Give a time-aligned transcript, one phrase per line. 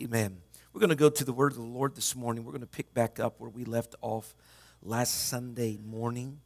[0.00, 0.36] Amen.
[0.72, 2.44] We're going to go to the word of the Lord this morning.
[2.44, 4.32] We're going to pick back up where we left off
[4.80, 6.38] last Sunday morning,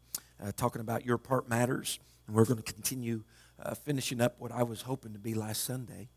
[0.43, 1.99] uh, talking about your part matters.
[2.27, 3.25] And we're going to continue
[3.63, 6.09] uh, finishing up what I was hoping to be last Sunday.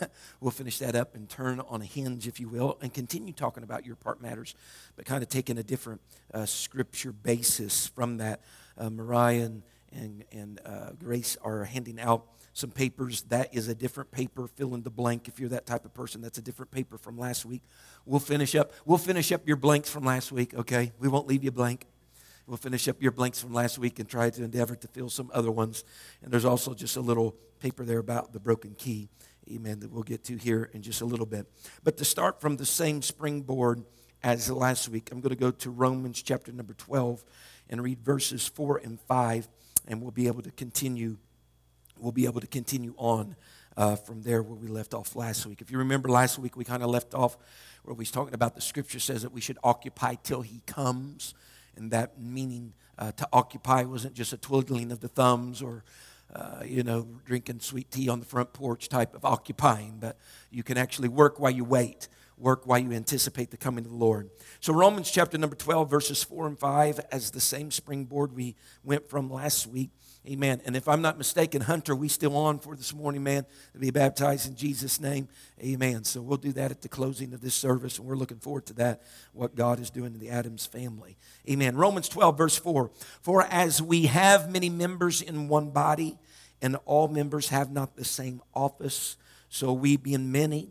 [0.40, 3.62] we'll finish that up and turn on a hinge, if you will, and continue talking
[3.62, 4.56] about your part matters,
[4.96, 6.00] but kind of taking a different
[6.34, 8.40] uh, scripture basis from that.
[8.76, 9.62] Uh, Mariah and,
[9.92, 13.22] and, and uh, Grace are handing out some papers.
[13.22, 14.46] That is a different paper.
[14.46, 16.20] Fill in the blank if you're that type of person.
[16.20, 17.62] That's a different paper from last week.
[18.04, 18.72] We'll finish up.
[18.84, 20.54] We'll finish up your blanks from last week.
[20.54, 21.86] Okay, we won't leave you blank.
[22.46, 25.30] We'll finish up your blanks from last week and try to endeavor to fill some
[25.32, 25.84] other ones.
[26.22, 29.08] And there's also just a little paper there about the broken key.
[29.48, 29.80] Amen.
[29.80, 31.46] That we'll get to here in just a little bit.
[31.84, 33.84] But to start from the same springboard
[34.22, 37.24] as last week, I'm going to go to Romans chapter number 12
[37.68, 39.48] and read verses 4 and 5,
[39.86, 41.18] and we'll be able to continue
[42.00, 43.36] we'll be able to continue on
[43.76, 45.60] uh, from there where we left off last week.
[45.60, 47.36] If you remember last week, we kind of left off
[47.82, 51.34] where we was talking about the scripture says that we should occupy till he comes.
[51.76, 55.84] And that meaning uh, to occupy wasn't just a twiddling of the thumbs or,
[56.34, 60.18] uh, you know, drinking sweet tea on the front porch type of occupying, but
[60.50, 62.08] you can actually work while you wait
[62.40, 64.30] work while you anticipate the coming of the Lord.
[64.60, 69.08] So, Romans chapter number 12, verses 4 and 5, as the same springboard we went
[69.08, 69.90] from last week.
[70.28, 70.60] Amen.
[70.66, 73.90] And if I'm not mistaken, Hunter, we still on for this morning, man, to be
[73.90, 75.28] baptized in Jesus' name.
[75.62, 76.04] Amen.
[76.04, 78.74] So we'll do that at the closing of this service, and we're looking forward to
[78.74, 79.02] that,
[79.32, 81.16] what God is doing in the Adams family.
[81.48, 81.74] Amen.
[81.74, 82.90] Romans 12, verse 4.
[83.22, 86.18] For as we have many members in one body,
[86.60, 89.16] and all members have not the same office,
[89.48, 90.68] so we, being many,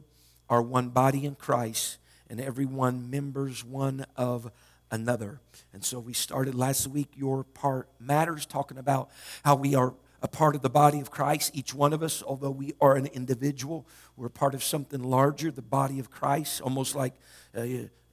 [0.50, 1.98] are one body in Christ,
[2.30, 4.52] and every one members one of
[4.92, 5.40] another.
[5.74, 9.10] And so we started last week, Your Part Matters, talking about
[9.44, 12.52] how we are a part of the body of Christ, each one of us, although
[12.52, 13.88] we are an individual,
[14.18, 17.14] we're part of something larger, the body of Christ, almost like.
[17.56, 17.66] Uh,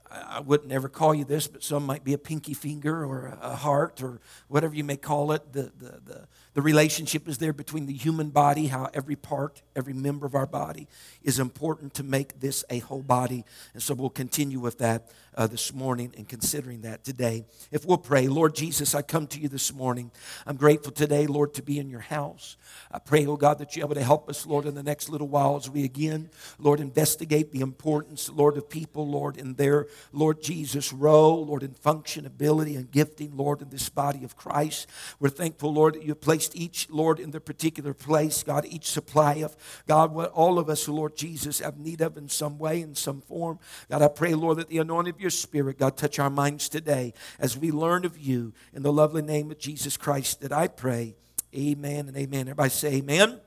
[0.08, 3.56] I wouldn't ever call you this, but some might be a pinky finger or a
[3.56, 5.52] heart or whatever you may call it.
[5.52, 9.92] The, the, the, the relationship is there between the human body, how every part, every
[9.92, 10.88] member of our body
[11.22, 13.44] is important to make this a whole body.
[13.74, 17.44] And so we'll continue with that uh, this morning and considering that today.
[17.70, 20.10] If we'll pray, Lord Jesus, I come to you this morning.
[20.46, 22.56] I'm grateful today, Lord, to be in your house.
[22.90, 25.28] I pray, oh God, that you're able to help us, Lord, in the next little
[25.28, 30.40] while as we again, Lord, investigate the importance, Lord, of people, Lord, in their, Lord
[30.40, 34.88] Jesus, role, Lord, in function, ability, and gifting, Lord, in this body of Christ.
[35.20, 38.42] We're thankful, Lord, that you placed each, Lord, in their particular place.
[38.42, 42.28] God, each supply of, God, what all of us, Lord Jesus, have need of in
[42.28, 43.58] some way, in some form.
[43.90, 47.14] God, I pray, Lord, that the anointing of your Spirit, God, touch our minds today
[47.38, 48.52] as we learn of you.
[48.72, 51.16] In the lovely name of Jesus Christ that I pray.
[51.54, 52.42] Amen and amen.
[52.42, 53.40] Everybody say amen.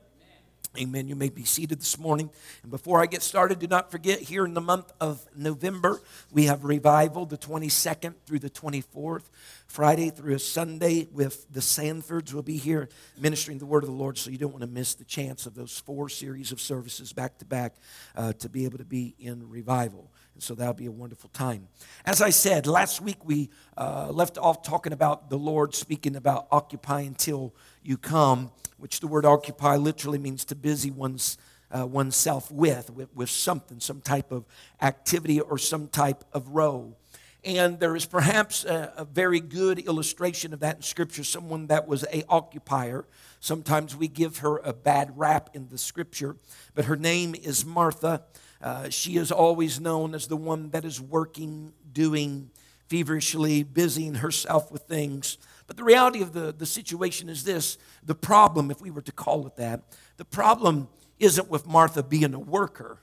[0.78, 1.08] Amen.
[1.08, 2.30] You may be seated this morning.
[2.62, 6.00] And before I get started, do not forget here in the month of November,
[6.30, 9.24] we have revival the 22nd through the 24th.
[9.70, 12.34] Friday through Sunday with the Sanfords.
[12.34, 14.96] We'll be here ministering the word of the Lord, so you don't want to miss
[14.96, 17.76] the chance of those four series of services back to back
[18.16, 20.10] uh, to be able to be in revival.
[20.34, 21.68] And so that'll be a wonderful time.
[22.04, 23.48] As I said, last week we
[23.78, 27.54] uh, left off talking about the Lord speaking about occupy until
[27.84, 31.38] you come, which the word occupy literally means to busy one's.
[31.72, 34.44] Uh, oneself with, with, with something, some type of
[34.82, 36.98] activity or some type of role.
[37.42, 41.88] And there is perhaps a, a, very good illustration of that in Scripture, someone that
[41.88, 43.06] was a occupier.
[43.40, 46.36] Sometimes we give her a bad rap in the Scripture,
[46.74, 48.24] but her name is Martha.
[48.60, 52.50] Uh, she is always known as the one that is working, doing,
[52.88, 55.38] feverishly, busying herself with things.
[55.66, 59.12] But the reality of the, the situation is this the problem, if we were to
[59.12, 59.80] call it that,
[60.18, 60.88] the problem
[61.18, 62.98] isn't with Martha being a worker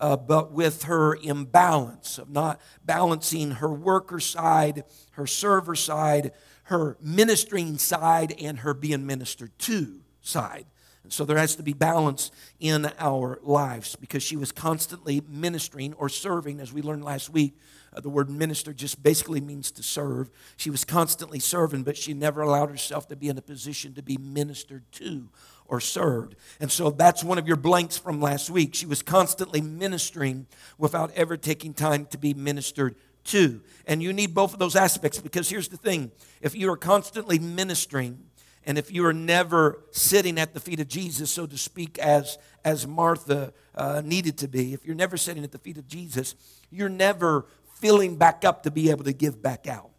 [0.00, 6.32] uh, but with her imbalance of not balancing her worker side, her server side,
[6.64, 10.66] her ministering side, and her being ministered to side.
[11.02, 12.30] And So there has to be balance
[12.60, 17.58] in our lives because she was constantly ministering or serving, as we learned last week.
[17.94, 20.30] Uh, the word minister just basically means to serve.
[20.58, 24.02] She was constantly serving, but she never allowed herself to be in a position to
[24.02, 25.30] be ministered to
[25.68, 26.34] or served.
[26.60, 28.74] And so that's one of your blanks from last week.
[28.74, 30.46] She was constantly ministering
[30.78, 33.60] without ever taking time to be ministered to.
[33.86, 36.10] And you need both of those aspects because here's the thing
[36.40, 38.24] if you are constantly ministering,
[38.64, 42.38] and if you are never sitting at the feet of Jesus, so to speak, as,
[42.64, 46.34] as Martha uh, needed to be, if you're never sitting at the feet of Jesus,
[46.70, 47.46] you're never
[47.80, 49.90] filling back up to be able to give back out.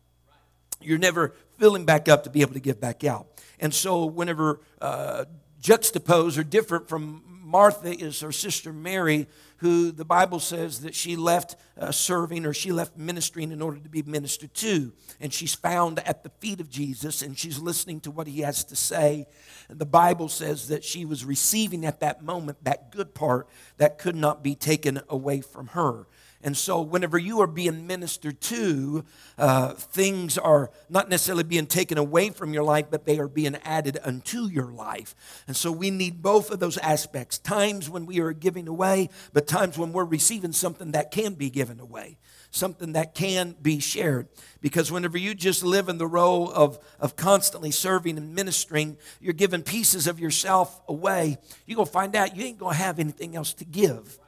[0.81, 3.27] You're never filling back up to be able to give back out.
[3.59, 5.25] And so, whenever uh,
[5.59, 9.27] juxtaposed or different from Martha is her sister Mary,
[9.57, 13.79] who the Bible says that she left uh, serving or she left ministering in order
[13.79, 14.93] to be ministered to.
[15.19, 18.63] And she's found at the feet of Jesus and she's listening to what he has
[18.65, 19.25] to say.
[19.67, 23.97] And the Bible says that she was receiving at that moment that good part that
[23.97, 26.05] could not be taken away from her.
[26.41, 29.03] And so, whenever you are being ministered to,
[29.37, 33.57] uh, things are not necessarily being taken away from your life, but they are being
[33.65, 35.15] added unto your life.
[35.47, 39.47] And so, we need both of those aspects times when we are giving away, but
[39.47, 42.17] times when we're receiving something that can be given away,
[42.51, 44.29] something that can be shared.
[44.61, 49.33] Because whenever you just live in the role of, of constantly serving and ministering, you're
[49.33, 52.97] giving pieces of yourself away, you're going to find out you ain't going to have
[52.97, 54.19] anything else to give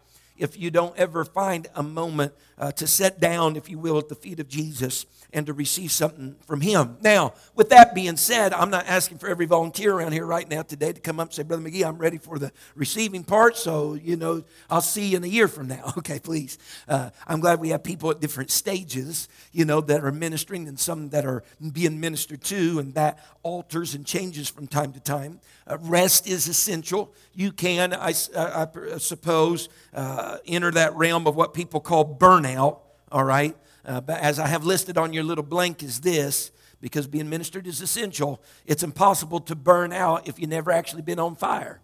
[0.41, 4.07] if you don't ever find a moment uh, to sit down, if you will, at
[4.07, 6.97] the feet of Jesus and to receive something from Him.
[7.01, 10.61] Now, with that being said, I'm not asking for every volunteer around here right now
[10.61, 13.95] today to come up and say, Brother McGee, I'm ready for the receiving part, so,
[13.95, 15.93] you know, I'll see you in a year from now.
[16.01, 16.57] Okay, please.
[16.87, 20.79] Uh, I'm glad we have people at different stages, you know, that are ministering and
[20.79, 21.43] some that are
[21.73, 25.39] being ministered to, and that alters and changes from time to time.
[25.67, 27.13] Uh, rest is essential.
[27.35, 32.50] You can, I, I, I suppose, uh, enter that realm of what people call burnout,
[32.57, 33.55] all right?
[33.85, 37.67] Uh, but as I have listed on your little blank is this because being ministered
[37.67, 38.41] is essential.
[38.65, 41.81] It's impossible to burn out if you've never actually been on fire.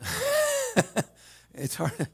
[1.54, 2.08] it's hard.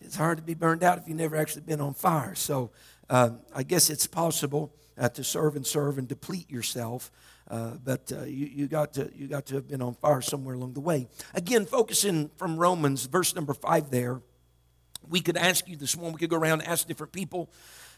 [0.00, 2.34] It's hard to be burned out if you've never actually been on fire.
[2.34, 2.70] So
[3.08, 7.12] uh, I guess it's possible uh, to serve and serve and deplete yourself.
[7.48, 10.54] Uh, but uh, you, you, got to, you got to have been on fire somewhere
[10.54, 11.08] along the way.
[11.34, 14.20] Again, focusing from Romans, verse number five there,
[15.08, 17.50] we could ask you this morning, we could go around and ask different people.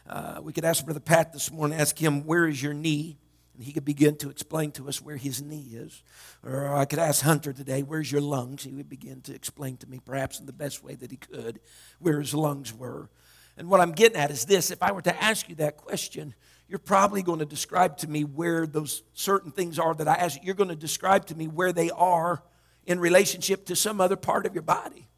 [0.08, 3.18] Uh, we could ask Brother Pat this morning, ask him, Where is your knee?
[3.54, 6.02] And he could begin to explain to us where his knee is.
[6.42, 8.64] Or I could ask Hunter today, Where's your lungs?
[8.64, 11.60] He would begin to explain to me, perhaps in the best way that he could,
[11.98, 13.10] where his lungs were.
[13.56, 16.34] And what I'm getting at is this if I were to ask you that question,
[16.68, 20.42] you're probably going to describe to me where those certain things are that I ask.
[20.42, 22.42] You're going to describe to me where they are
[22.86, 25.08] in relationship to some other part of your body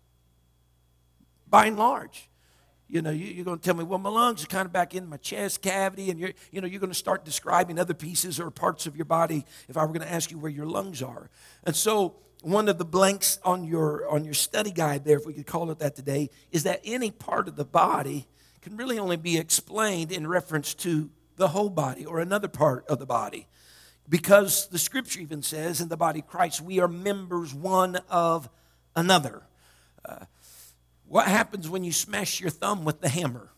[1.54, 2.28] by and large.
[2.88, 4.92] You know, you, are going to tell me, well, my lungs are kind of back
[4.92, 8.40] in my chest cavity, and you're, you know, you're going to start describing other pieces
[8.40, 11.00] or parts of your body if I were going to ask you where your lungs
[11.00, 11.30] are.
[11.62, 15.32] And so, one of the blanks on your on your study guide there, if we
[15.32, 18.26] could call it that today, is that any part of the body
[18.60, 22.98] can really only be explained in reference to the whole body or another part of
[22.98, 23.46] the body.
[24.08, 28.50] Because the scripture even says in the body of Christ, we are members one of
[28.96, 29.42] another.
[30.04, 30.24] Uh,
[31.06, 33.50] what happens when you smash your thumb with the hammer?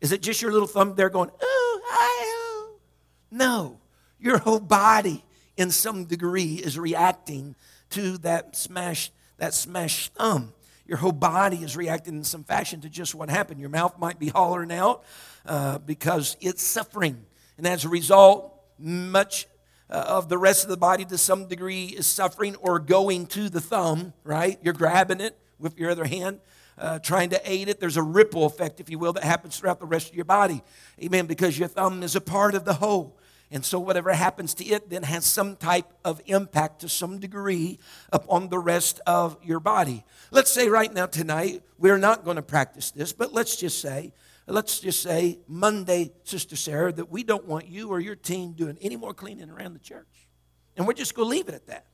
[0.00, 2.70] Is it just your little thumb there going, ooh, I.
[3.30, 3.78] No.
[4.18, 5.24] Your whole body,
[5.56, 7.54] in some degree, is reacting
[7.90, 10.52] to that smash, that smashed thumb.
[10.86, 13.60] Your whole body is reacting in some fashion to just what happened.
[13.60, 15.04] Your mouth might be hollering out
[15.46, 17.24] uh, because it's suffering.
[17.56, 19.46] And as a result, much
[19.88, 23.48] uh, of the rest of the body to some degree is suffering or going to
[23.48, 24.58] the thumb, right?
[24.62, 26.40] You're grabbing it with your other hand
[26.80, 27.78] uh, trying to aid it.
[27.78, 30.62] There's a ripple effect, if you will, that happens throughout the rest of your body.
[31.02, 31.26] Amen.
[31.26, 33.16] Because your thumb is a part of the whole.
[33.52, 37.80] And so, whatever happens to it then has some type of impact to some degree
[38.12, 40.04] upon the rest of your body.
[40.30, 44.12] Let's say right now, tonight, we're not going to practice this, but let's just say,
[44.46, 48.78] let's just say Monday, Sister Sarah, that we don't want you or your team doing
[48.80, 50.28] any more cleaning around the church.
[50.76, 51.86] And we're just going to leave it at that.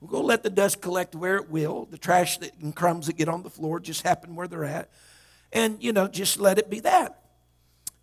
[0.00, 1.86] We're going to let the dust collect where it will.
[1.86, 4.90] The trash that, and crumbs that get on the floor just happen where they're at.
[5.52, 7.20] And, you know, just let it be that.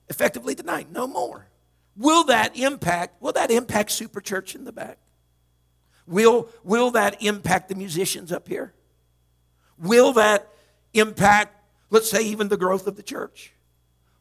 [0.10, 1.48] Effectively tonight, no more.
[1.96, 4.98] Will that impact, will that impact Super Church in the back?
[6.06, 8.74] Will, will that impact the musicians up here?
[9.78, 10.48] Will that
[10.94, 11.56] impact,
[11.90, 13.54] let's say, even the growth of the church?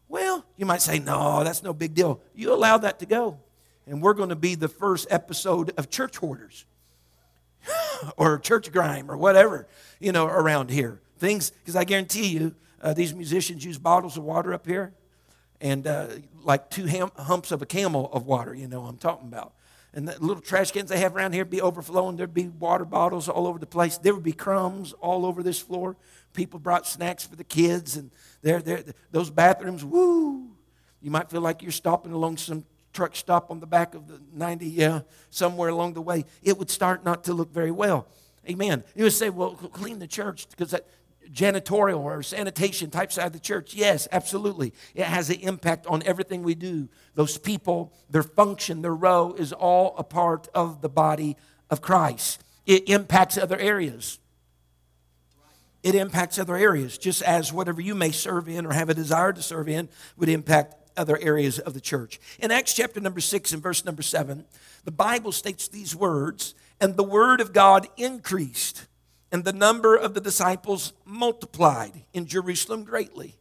[0.08, 2.20] Well, you might say, no, that's no big deal.
[2.34, 3.40] You allow that to go.
[3.86, 6.64] And we're going to be the first episode of Church Hoarders.
[8.16, 9.66] or church grime or whatever,
[10.00, 11.00] you know, around here.
[11.18, 14.92] Things, because I guarantee you, uh, these musicians use bottles of water up here
[15.60, 16.08] and uh,
[16.42, 19.54] like two ham- humps of a camel of water, you know I'm talking about.
[19.94, 22.16] And the little trash cans they have around here be overflowing.
[22.16, 23.96] There'd be water bottles all over the place.
[23.96, 25.96] There would be crumbs all over this floor.
[26.32, 28.10] People brought snacks for the kids, and
[28.42, 30.50] there, there, those bathrooms, woo!
[31.00, 32.64] You might feel like you're stopping along some
[32.94, 36.24] truck stop on the back of the 90, yeah, somewhere along the way.
[36.42, 38.06] It would start not to look very well.
[38.48, 38.84] Amen.
[38.94, 40.86] You would say, well, clean the church because that,
[41.32, 43.74] janitorial or sanitation type side of the church?
[43.74, 44.72] Yes, absolutely.
[44.94, 46.88] It has an impact on everything we do.
[47.14, 51.36] Those people, their function, their role is all a part of the body
[51.70, 52.42] of Christ.
[52.66, 54.18] It impacts other areas.
[55.82, 59.34] It impacts other areas, just as whatever you may serve in or have a desire
[59.34, 62.20] to serve in would impact other areas of the church.
[62.38, 64.44] In Acts chapter number 6 and verse number 7,
[64.84, 68.86] the Bible states these words, and the word of God increased
[69.34, 73.34] and the number of the disciples multiplied in Jerusalem greatly.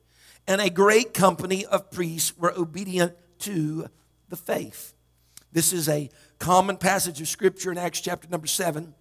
[0.47, 3.89] And a great company of priests were obedient to
[4.27, 4.95] the faith.
[5.51, 8.95] This is a common passage of scripture in Acts chapter number 7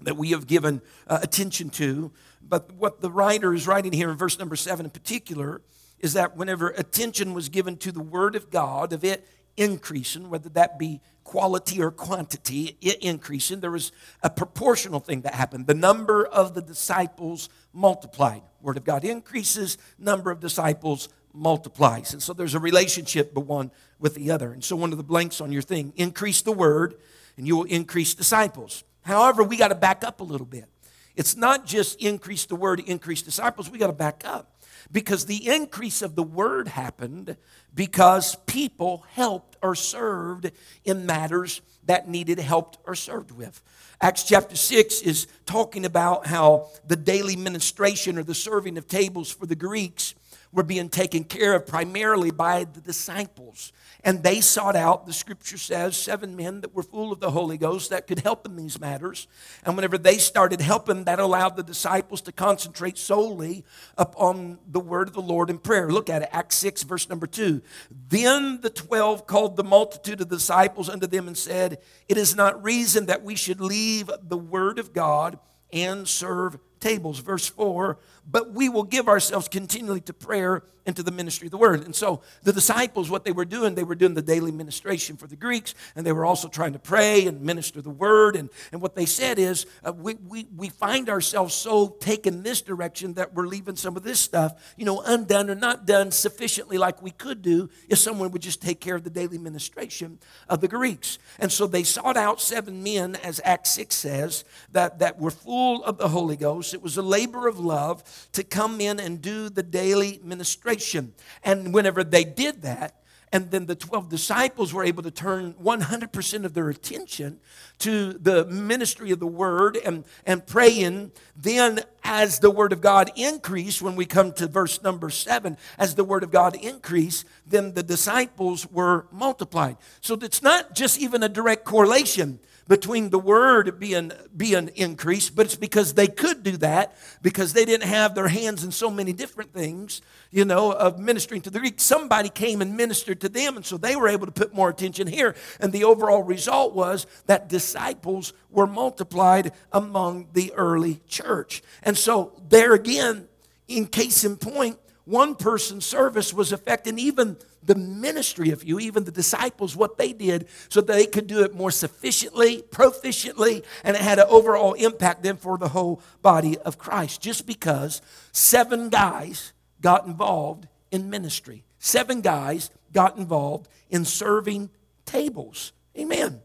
[0.00, 2.10] that we have given uh, attention to.
[2.42, 5.60] But what the writer is writing here in verse number 7 in particular
[6.02, 10.48] is that whenever attention was given to the word of God, of it increasing, whether
[10.50, 13.60] that be quality or quantity it increasing.
[13.60, 13.92] There was
[14.22, 15.66] a proportional thing that happened.
[15.66, 18.42] The number of the disciples multiplied.
[18.60, 22.12] Word of God increases, number of disciples multiplies.
[22.12, 24.52] And so there's a relationship the one with the other.
[24.52, 26.96] And so one of the blanks on your thing, increase the word
[27.36, 28.84] and you will increase disciples.
[29.02, 30.66] However, we got to back up a little bit.
[31.14, 33.70] It's not just increase the word, increase disciples.
[33.70, 34.51] We got to back up
[34.90, 37.36] because the increase of the word happened
[37.74, 40.50] because people helped or served
[40.84, 43.62] in matters that needed helped or served with.
[44.00, 49.30] Acts chapter 6 is talking about how the daily ministration or the serving of tables
[49.30, 50.14] for the Greeks
[50.52, 53.72] were being taken care of primarily by the disciples.
[54.04, 57.56] And they sought out, the scripture says, seven men that were full of the Holy
[57.56, 59.28] Ghost that could help in these matters.
[59.64, 63.64] And whenever they started helping, that allowed the disciples to concentrate solely
[63.96, 65.88] upon the word of the Lord in prayer.
[65.88, 67.62] Look at it, Acts 6, verse number 2.
[68.08, 71.78] Then the twelve called the multitude of the disciples unto them and said,
[72.08, 75.38] It is not reason that we should leave the word of God
[75.72, 77.20] and serve tables.
[77.20, 77.98] Verse 4
[78.30, 81.84] But we will give ourselves continually to prayer and to the ministry of the word.
[81.84, 85.28] And so the disciples, what they were doing, they were doing the daily ministration for
[85.28, 88.34] the Greeks, and they were also trying to pray and minister the word.
[88.34, 92.62] And, and what they said is, uh, we, we, we find ourselves so taken this
[92.62, 96.78] direction that we're leaving some of this stuff, you know, undone or not done sufficiently
[96.78, 100.60] like we could do if someone would just take care of the daily ministration of
[100.60, 101.18] the Greeks.
[101.38, 105.84] And so they sought out seven men, as Acts 6 says, that, that were full
[105.84, 108.02] of the Holy Ghost it was a labor of love
[108.32, 111.14] to come in and do the daily ministration.
[111.42, 113.01] And whenever they did that,
[113.32, 117.40] and then the 12 disciples were able to turn 100% of their attention
[117.78, 121.12] to the ministry of the word and, and praying.
[121.34, 125.94] Then, as the word of God increased, when we come to verse number seven, as
[125.94, 129.78] the word of God increased, then the disciples were multiplied.
[130.02, 135.46] So it's not just even a direct correlation between the word being, being increased, but
[135.46, 139.12] it's because they could do that because they didn't have their hands in so many
[139.12, 141.82] different things, you know, of ministering to the Greeks.
[141.82, 145.06] Somebody came and ministered to them, and so they were able to put more attention
[145.06, 145.34] here.
[145.58, 151.62] And the overall result was that disciples were multiplied among the early church.
[151.82, 153.28] And so, there again,
[153.66, 159.04] in case in point, one person's service was affecting even the ministry of you, even
[159.04, 164.02] the disciples, what they did, so they could do it more sufficiently, proficiently, and it
[164.02, 167.20] had an overall impact then for the whole body of Christ.
[167.20, 168.02] Just because
[168.32, 174.70] seven guys got involved in ministry, seven guys got involved in serving
[175.04, 175.72] tables.
[175.98, 176.40] Amen.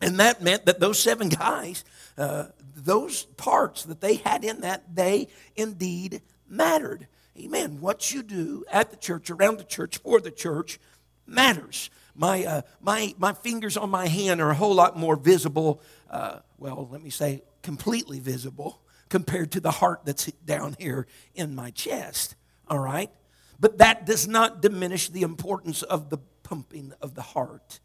[0.00, 1.84] And that meant that those seven guys,
[2.18, 7.06] uh, those parts that they had in that, they indeed mattered.
[7.38, 7.80] Amen.
[7.80, 10.78] What you do at the church, around the church, for the church
[11.26, 11.90] matters.
[12.14, 16.38] My, uh, my, my fingers on my hand are a whole lot more visible, uh,
[16.58, 21.70] well, let me say completely visible, compared to the heart that's down here in my
[21.70, 22.34] chest.
[22.68, 23.10] All right?
[23.58, 27.80] But that does not diminish the importance of the pumping of the heart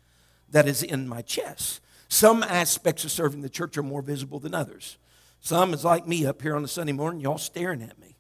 [0.50, 1.82] that is in my chest.
[2.08, 4.98] Some aspects of serving the church are more visible than others.
[5.40, 8.18] Some is like me up here on a Sunday morning, y'all staring at me.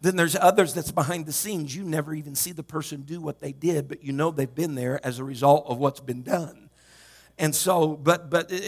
[0.00, 1.76] Then there's others that's behind the scenes.
[1.76, 4.74] You never even see the person do what they did, but you know they've been
[4.74, 6.70] there as a result of what's been done.
[7.38, 8.62] And so, but but it,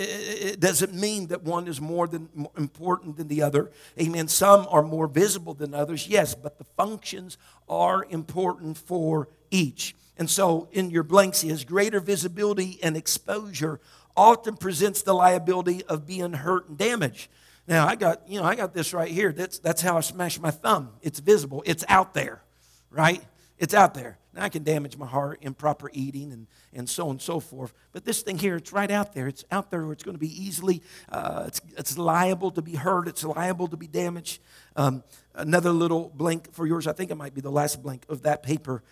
[0.54, 3.70] it doesn't mean that one is more than more important than the other.
[4.00, 4.28] Amen.
[4.28, 7.36] Some are more visible than others, yes, but the functions
[7.68, 9.94] are important for each.
[10.16, 13.80] And so, in your blanks is greater visibility and exposure
[14.16, 17.28] often presents the liability of being hurt and damaged.
[17.66, 19.32] Now, I got you know I got this right here.
[19.32, 20.90] That's that's how I smash my thumb.
[21.02, 21.62] It's visible.
[21.66, 22.42] It's out there,
[22.90, 23.22] right?
[23.58, 24.18] It's out there.
[24.34, 27.72] Now, I can damage my heart, improper eating, and, and so on and so forth.
[27.92, 29.28] But this thing here, it's right out there.
[29.28, 32.74] It's out there where it's going to be easily, uh, it's, it's liable to be
[32.74, 33.06] hurt.
[33.06, 34.42] It's liable to be damaged.
[34.74, 36.88] Um, another little blank for yours.
[36.88, 38.82] I think it might be the last blank of that paper.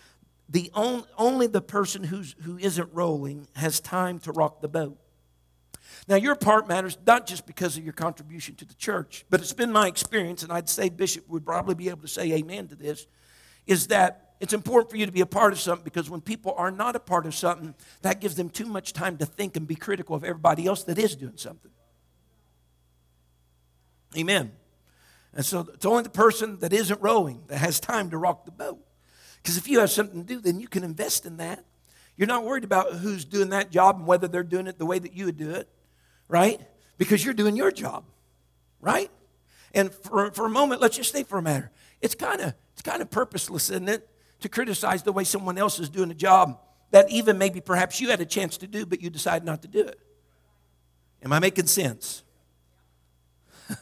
[0.47, 4.97] The on, only the person who's, who isn't rolling has time to rock the boat.
[6.07, 9.53] Now, your part matters not just because of your contribution to the church, but it's
[9.53, 12.75] been my experience, and I'd say Bishop would probably be able to say amen to
[12.75, 13.07] this,
[13.67, 16.53] is that it's important for you to be a part of something because when people
[16.57, 19.65] are not a part of something, that gives them too much time to think and
[19.65, 21.71] be critical of everybody else that is doing something.
[24.17, 24.51] Amen.
[25.33, 28.51] And so it's only the person that isn't rowing that has time to rock the
[28.51, 28.79] boat.
[29.41, 31.63] Because if you have something to do, then you can invest in that.
[32.17, 34.99] You're not worried about who's doing that job and whether they're doing it the way
[34.99, 35.69] that you would do it,
[36.27, 36.59] right?
[36.97, 38.03] Because you're doing your job,
[38.81, 39.09] right?
[39.73, 41.71] And for, for a moment, let's just think for a matter.
[42.01, 44.09] It's kind of it's kind of purposeless, isn't it?
[44.43, 46.59] To criticize the way someone else is doing a job
[46.91, 49.69] that even maybe perhaps you had a chance to do, but you decided not to
[49.69, 49.97] do it.
[51.23, 52.23] Am I making sense?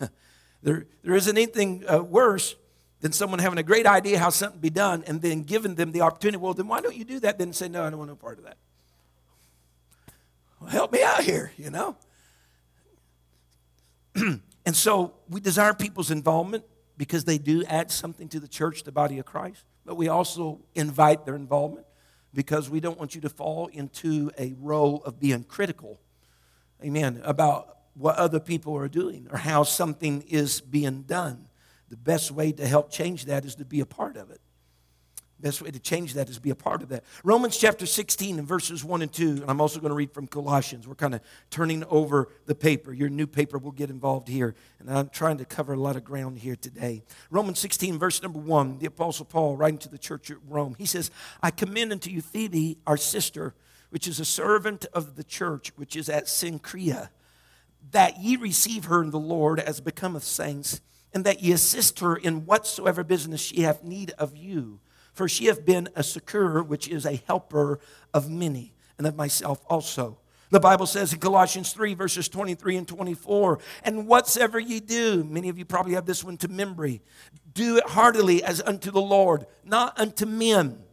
[0.61, 2.55] there, there isn't anything uh, worse
[3.01, 6.01] than someone having a great idea how something be done and then giving them the
[6.01, 6.37] opportunity.
[6.37, 7.39] Well, then why don't you do that?
[7.39, 8.57] Then say, no, I don't want no part of that.
[10.59, 11.97] Well, help me out here, you know?
[14.15, 16.63] and so we desire people's involvement
[16.97, 20.61] because they do add something to the church, the body of Christ but we also
[20.73, 21.85] invite their involvement
[22.33, 25.99] because we don't want you to fall into a role of being critical,
[26.81, 31.45] amen, about what other people are doing or how something is being done.
[31.89, 34.39] The best way to help change that is to be a part of it.
[35.41, 37.03] Best way to change that is be a part of that.
[37.23, 39.29] Romans chapter 16 and verses 1 and 2.
[39.41, 40.87] And I'm also going to read from Colossians.
[40.87, 42.93] We're kind of turning over the paper.
[42.93, 44.53] Your new paper will get involved here.
[44.79, 47.01] And I'm trying to cover a lot of ground here today.
[47.31, 48.77] Romans 16, verse number 1.
[48.77, 51.09] The Apostle Paul, writing to the church at Rome, he says,
[51.41, 53.55] I commend unto you Phoebe, our sister,
[53.89, 57.09] which is a servant of the church, which is at Cenchrea,
[57.89, 60.81] that ye receive her in the Lord as becometh saints,
[61.13, 64.79] and that ye assist her in whatsoever business she hath need of you
[65.13, 67.79] for she hath been a succourer, which is a helper
[68.13, 70.17] of many, and of myself also.
[70.51, 75.47] The Bible says in Colossians 3, verses 23 and 24, and whatsoever ye do, many
[75.47, 77.01] of you probably have this one to memory,
[77.53, 80.83] do it heartily as unto the Lord, not unto men,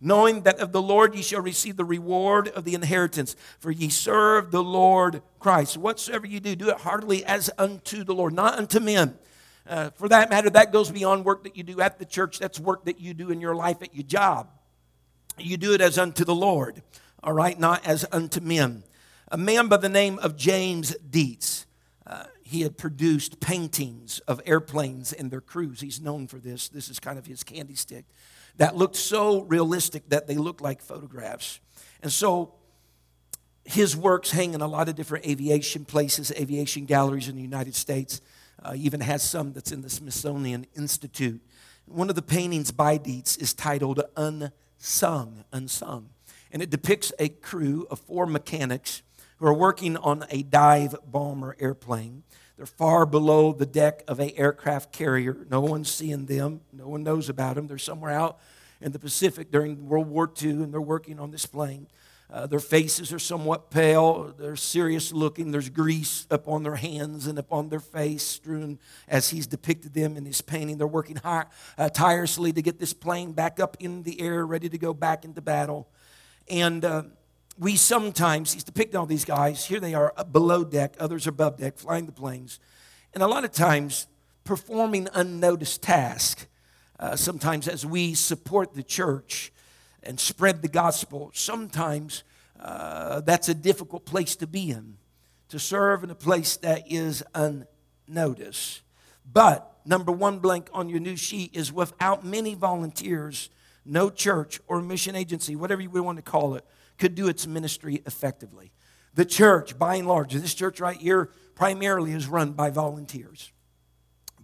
[0.00, 3.88] knowing that of the Lord ye shall receive the reward of the inheritance, for ye
[3.88, 5.76] serve the Lord Christ.
[5.76, 9.16] Whatsoever you do, do it heartily as unto the Lord, not unto men.
[9.66, 12.38] Uh, for that matter, that goes beyond work that you do at the church.
[12.38, 14.48] That's work that you do in your life at your job.
[15.38, 16.82] You do it as unto the Lord,
[17.22, 18.82] all right, not as unto men.
[19.28, 21.66] A man by the name of James Dietz,
[22.06, 25.80] uh, he had produced paintings of airplanes and their crews.
[25.80, 26.68] He's known for this.
[26.68, 28.06] This is kind of his candy stick
[28.56, 31.60] that looked so realistic that they looked like photographs.
[32.02, 32.54] And so
[33.64, 37.74] his works hang in a lot of different aviation places, aviation galleries in the United
[37.74, 38.20] States
[38.62, 41.40] uh, even has some that's in the Smithsonian Institute.
[41.86, 46.10] One of the paintings by Dietz is titled Unsung, Unsung.
[46.52, 49.02] And it depicts a crew of four mechanics
[49.38, 52.22] who are working on a dive bomber airplane.
[52.56, 55.46] They're far below the deck of an aircraft carrier.
[55.50, 57.66] No one's seeing them, no one knows about them.
[57.66, 58.38] They're somewhere out
[58.80, 61.86] in the Pacific during World War II, and they're working on this plane.
[62.32, 64.32] Uh, their faces are somewhat pale.
[64.38, 65.50] They're serious looking.
[65.50, 69.94] There's grease up on their hands and up on their face, strewn as he's depicted
[69.94, 70.78] them in his painting.
[70.78, 74.68] They're working high, uh, tirelessly to get this plane back up in the air, ready
[74.68, 75.88] to go back into battle.
[76.48, 77.02] And uh,
[77.58, 79.64] we sometimes, he's depicting all these guys.
[79.64, 82.60] Here they are below deck, others are above deck, flying the planes.
[83.12, 84.06] And a lot of times,
[84.44, 86.46] performing unnoticed tasks.
[86.98, 89.52] Uh, sometimes, as we support the church,
[90.02, 92.24] and spread the gospel, sometimes
[92.58, 94.96] uh, that's a difficult place to be in,
[95.48, 98.82] to serve in a place that is unnoticed.
[99.30, 103.50] But number one blank on your new sheet is without many volunteers,
[103.84, 106.64] no church or mission agency, whatever you want to call it,
[106.98, 108.72] could do its ministry effectively.
[109.14, 113.52] The church, by and large, this church right here primarily is run by volunteers,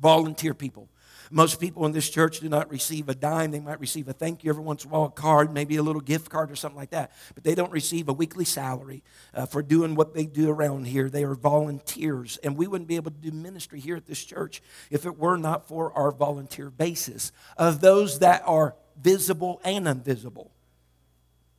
[0.01, 0.89] volunteer people.
[1.31, 3.51] Most people in this church do not receive a dime.
[3.51, 5.83] They might receive a thank you every once in a while, a card, maybe a
[5.83, 7.13] little gift card or something like that.
[7.35, 9.03] But they don't receive a weekly salary
[9.35, 11.09] uh, for doing what they do around here.
[11.09, 12.37] They are volunteers.
[12.39, 15.37] And we wouldn't be able to do ministry here at this church if it were
[15.37, 20.53] not for our volunteer basis of those that are visible and invisible.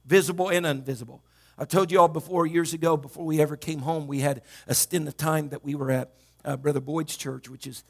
[0.06, 1.24] Visible and invisible.
[1.58, 4.76] I told you all before, years ago, before we ever came home, we had a
[4.76, 6.14] stint of time that we were at
[6.46, 7.84] uh, Brother Boyd's church, which is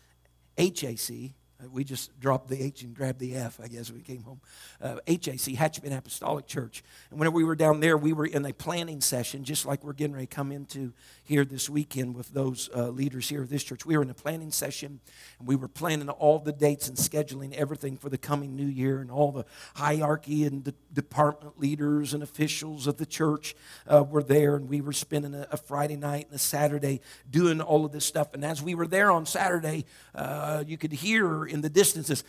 [0.58, 1.34] HAC,
[1.72, 4.42] we just dropped the H and grabbed the F, I guess, we came home.
[4.82, 6.84] Uh, HAC, Hatchbend Apostolic Church.
[7.10, 9.94] And whenever we were down there, we were in a planning session, just like we're
[9.94, 10.94] getting ready to come into
[11.24, 13.86] here this weekend with those uh, leaders here at this church.
[13.86, 15.00] We were in a planning session,
[15.40, 19.00] and we were planning all the dates and scheduling everything for the coming new year,
[19.00, 23.56] and all the hierarchy and the department leaders and officials of the church
[23.88, 27.62] uh, were there, and we were spending a, a, Friday night and a Saturday doing
[27.62, 28.34] all of this stuff.
[28.34, 32.24] And as we were there on Saturday, uh, you could hear in the distance distances.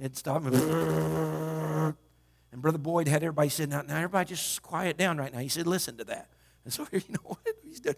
[0.00, 0.46] It stopped.
[0.46, 1.96] And
[2.62, 5.40] Brother Boyd had everybody say, now, now everybody just quiet down right now.
[5.40, 6.28] He said, listen to that.
[6.64, 7.40] And so you know what?
[7.62, 7.96] He's doing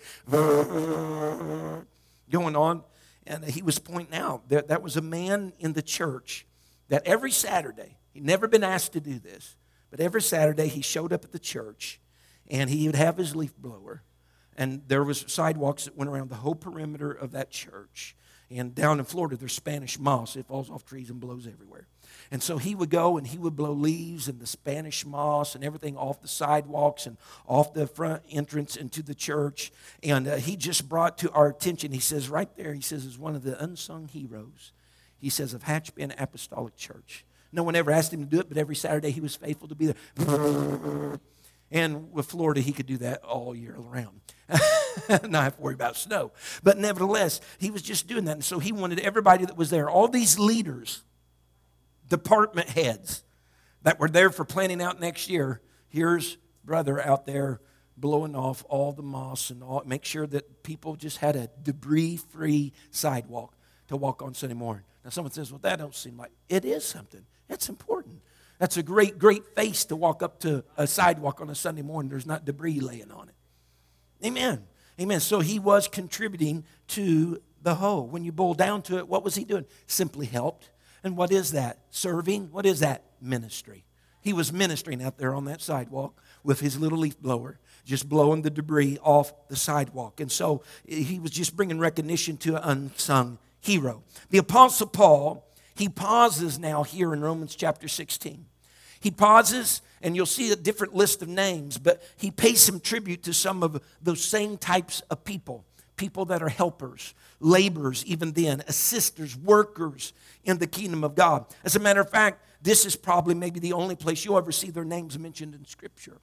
[2.31, 2.83] going on.
[3.27, 6.47] And he was pointing out that that was a man in the church
[6.89, 9.57] that every Saturday, he'd never been asked to do this,
[9.91, 12.01] but every Saturday he showed up at the church
[12.49, 14.03] and he would have his leaf blower
[14.57, 18.15] and there was sidewalks that went around the whole perimeter of that church.
[18.51, 20.35] And down in Florida, there's Spanish moss.
[20.35, 21.87] It falls off trees and blows everywhere.
[22.33, 25.63] And so he would go and he would blow leaves and the Spanish moss and
[25.63, 29.73] everything off the sidewalks and off the front entrance into the church.
[30.03, 33.19] And uh, he just brought to our attention, he says, right there, he says, is
[33.19, 34.73] one of the unsung heroes.
[35.21, 37.25] He says, of Hatchbend Apostolic Church.
[37.53, 39.75] No one ever asked him to do it, but every Saturday he was faithful to
[39.75, 41.21] be there.
[41.71, 44.21] And with Florida, he could do that all year round.
[45.29, 46.33] not have to worry about snow.
[46.63, 48.33] But nevertheless, he was just doing that.
[48.33, 51.05] And so he wanted everybody that was there, all these leaders,
[52.09, 53.23] department heads
[53.83, 55.61] that were there for planning out next year.
[55.89, 57.61] Here's brother out there
[57.97, 62.73] blowing off all the moss and all, make sure that people just had a debris-free
[62.91, 63.55] sidewalk
[63.89, 64.85] to walk on Sunday morning.
[65.05, 67.25] Now someone says, well, that don't seem like it is something.
[67.49, 68.23] It's important.
[68.61, 72.11] That's a great, great face to walk up to a sidewalk on a Sunday morning.
[72.11, 73.35] There's not debris laying on it.
[74.25, 74.65] Amen.
[75.01, 75.21] Amen.
[75.21, 78.07] So he was contributing to the whole.
[78.07, 79.65] When you boil down to it, what was he doing?
[79.87, 80.69] Simply helped.
[81.03, 81.79] And what is that?
[81.89, 82.53] Serving.
[82.53, 83.05] What is that?
[83.23, 83.87] Ministry.
[84.21, 88.43] He was ministering out there on that sidewalk with his little leaf blower, just blowing
[88.43, 90.21] the debris off the sidewalk.
[90.21, 94.03] And so he was just bringing recognition to an unsung hero.
[94.29, 98.45] The Apostle Paul, he pauses now here in Romans chapter 16.
[99.01, 103.23] He pauses, and you'll see a different list of names, but he pays some tribute
[103.25, 105.65] to some of those same types of people
[105.97, 111.45] people that are helpers, laborers, even then, assisters, workers in the kingdom of God.
[111.63, 114.71] As a matter of fact, this is probably maybe the only place you'll ever see
[114.71, 116.17] their names mentioned in Scripture.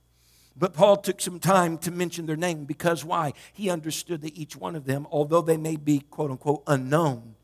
[0.56, 3.34] But Paul took some time to mention their name because why?
[3.54, 7.36] He understood that each one of them, although they may be quote unquote unknown,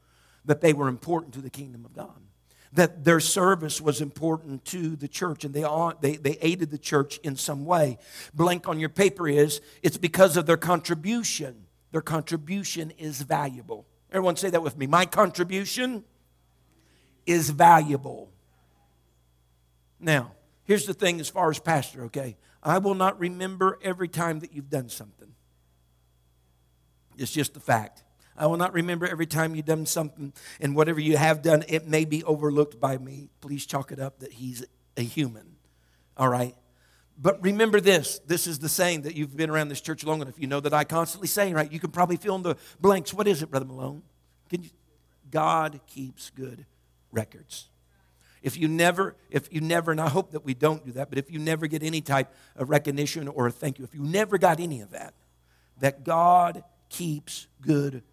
[0.43, 2.23] that they were important to the kingdom of God
[2.74, 5.64] that their service was important to the church and they,
[6.02, 7.98] they, they aided the church in some way.
[8.34, 11.66] Blank on your paper is it's because of their contribution.
[11.92, 13.86] Their contribution is valuable.
[14.12, 14.88] Everyone say that with me.
[14.88, 16.04] My contribution
[17.26, 18.32] is valuable.
[20.00, 20.34] Now,
[20.64, 22.38] here's the thing as far as pastor, okay?
[22.62, 25.34] I will not remember every time that you've done something.
[27.18, 28.04] It's just a fact.
[28.38, 31.88] I will not remember every time you've done something, and whatever you have done, it
[31.88, 33.30] may be overlooked by me.
[33.41, 34.65] Please chalk it up that he's
[34.98, 35.56] a human.
[36.17, 36.56] All right?
[37.17, 40.36] But remember this this is the saying that you've been around this church long enough.
[40.39, 41.72] You know that I constantly say, right?
[41.72, 43.13] You can probably fill in the blanks.
[43.13, 44.02] What is it, Brother Malone?
[44.50, 44.60] You?
[45.30, 46.65] God keeps good
[47.12, 47.69] records.
[48.43, 51.17] If you never, if you never, and I hope that we don't do that, but
[51.17, 54.38] if you never get any type of recognition or a thank you, if you never
[54.38, 55.13] got any of that,
[55.80, 58.04] that God keeps good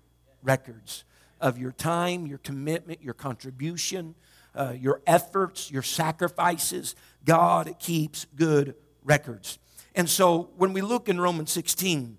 [0.42, 1.04] records
[1.40, 4.14] of your time, your commitment, your contribution,
[4.54, 6.94] uh, your efforts, your sacrifices.
[7.24, 8.74] God keeps good
[9.04, 9.58] records.
[9.94, 12.18] And so when we look in Romans 16,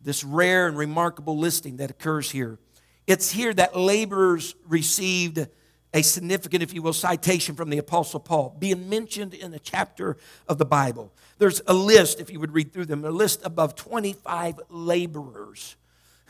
[0.00, 2.58] this rare and remarkable listing that occurs here,
[3.06, 5.46] it's here that laborers received
[5.92, 10.16] a significant, if you will, citation from the Apostle Paul, being mentioned in a chapter
[10.46, 11.12] of the Bible.
[11.38, 15.74] There's a list, if you would read through them, a list above 25 laborers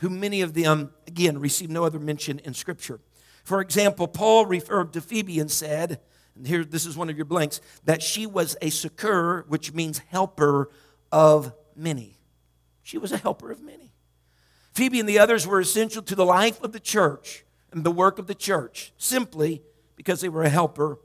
[0.01, 2.99] who many of them, again, receive no other mention in Scripture.
[3.43, 6.01] For example, Paul referred to Phoebe and said,
[6.35, 9.99] and here, this is one of your blanks, that she was a succor, which means
[10.09, 10.71] helper
[11.11, 12.17] of many.
[12.81, 13.93] She was a helper of many.
[14.73, 18.17] Phoebe and the others were essential to the life of the church and the work
[18.17, 19.61] of the church simply
[19.95, 20.97] because they were a helper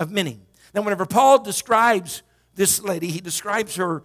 [0.00, 0.40] of many.
[0.74, 2.22] Now, whenever Paul describes
[2.54, 4.04] this lady, he describes her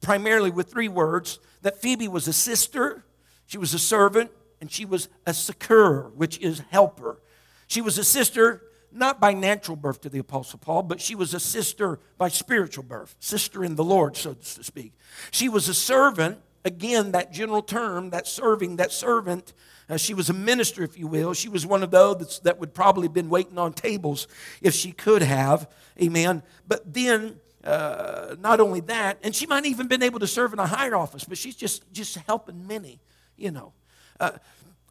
[0.00, 3.04] primarily with three words that Phoebe was a sister,
[3.46, 4.30] she was a servant,
[4.60, 7.20] and she was a succorer, which is helper.
[7.66, 11.34] She was a sister not by natural birth to the Apostle Paul, but she was
[11.34, 14.92] a sister by spiritual birth, sister in the Lord, so to speak.
[15.30, 19.52] She was a servant, again, that general term, that serving, that servant.
[19.88, 21.34] Uh, she was a minister, if you will.
[21.34, 24.26] She was one of those that would probably have been waiting on tables
[24.62, 25.68] if she could have.
[26.02, 26.42] Amen.
[26.66, 30.58] But then, uh, not only that, and she might even been able to serve in
[30.58, 33.00] a higher office, but she's just, just helping many,
[33.36, 33.72] you know.
[34.18, 34.32] Uh,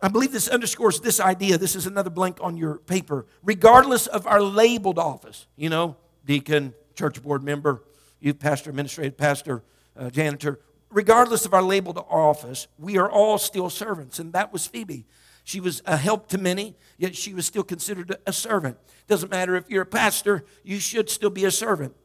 [0.01, 1.57] I believe this underscores this idea.
[1.57, 3.25] This is another blank on your paper.
[3.43, 7.83] Regardless of our labeled office, you know, deacon, church board member,
[8.19, 9.63] youth pastor, administrative pastor,
[9.97, 14.19] uh, janitor, regardless of our labeled office, we are all still servants.
[14.19, 15.05] And that was Phoebe.
[15.43, 18.77] She was a help to many, yet she was still considered a servant.
[19.07, 21.95] Doesn't matter if you're a pastor, you should still be a servant.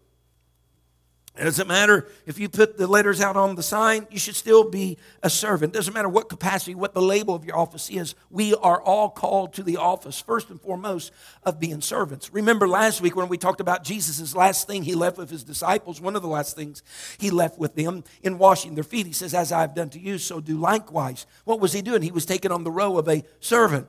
[1.39, 4.69] It doesn't matter if you put the letters out on the sign, you should still
[4.69, 5.73] be a servant.
[5.73, 8.17] It doesn't matter what capacity, what the label of your office is.
[8.31, 11.13] We are all called to the office, first and foremost,
[11.45, 12.33] of being servants.
[12.33, 16.01] Remember last week when we talked about Jesus' last thing he left with his disciples,
[16.01, 16.83] one of the last things
[17.17, 19.07] he left with them in washing their feet.
[19.07, 21.27] He says, As I have done to you, so do likewise.
[21.45, 22.03] What was he doing?
[22.03, 23.87] He was taking on the role of a servant.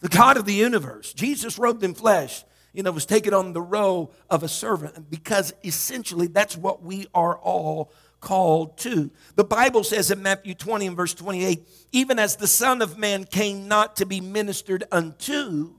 [0.00, 3.60] The God of the universe, Jesus robed in flesh you know, was taken on the
[3.60, 9.10] role of a servant because essentially that's what we are all called to.
[9.36, 13.24] The Bible says in Matthew 20 and verse 28 even as the Son of Man
[13.24, 15.74] came not to be ministered unto,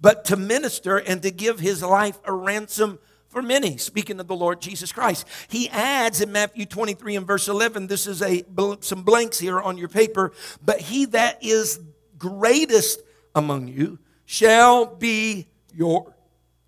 [0.00, 4.34] but to minister and to give his life a ransom for many, speaking of the
[4.34, 5.26] Lord Jesus Christ.
[5.48, 8.44] He adds in Matthew 23 and verse 11, this is a
[8.80, 10.32] some blanks here on your paper,
[10.64, 11.80] but he that is
[12.18, 13.02] greatest
[13.34, 16.14] among you shall be your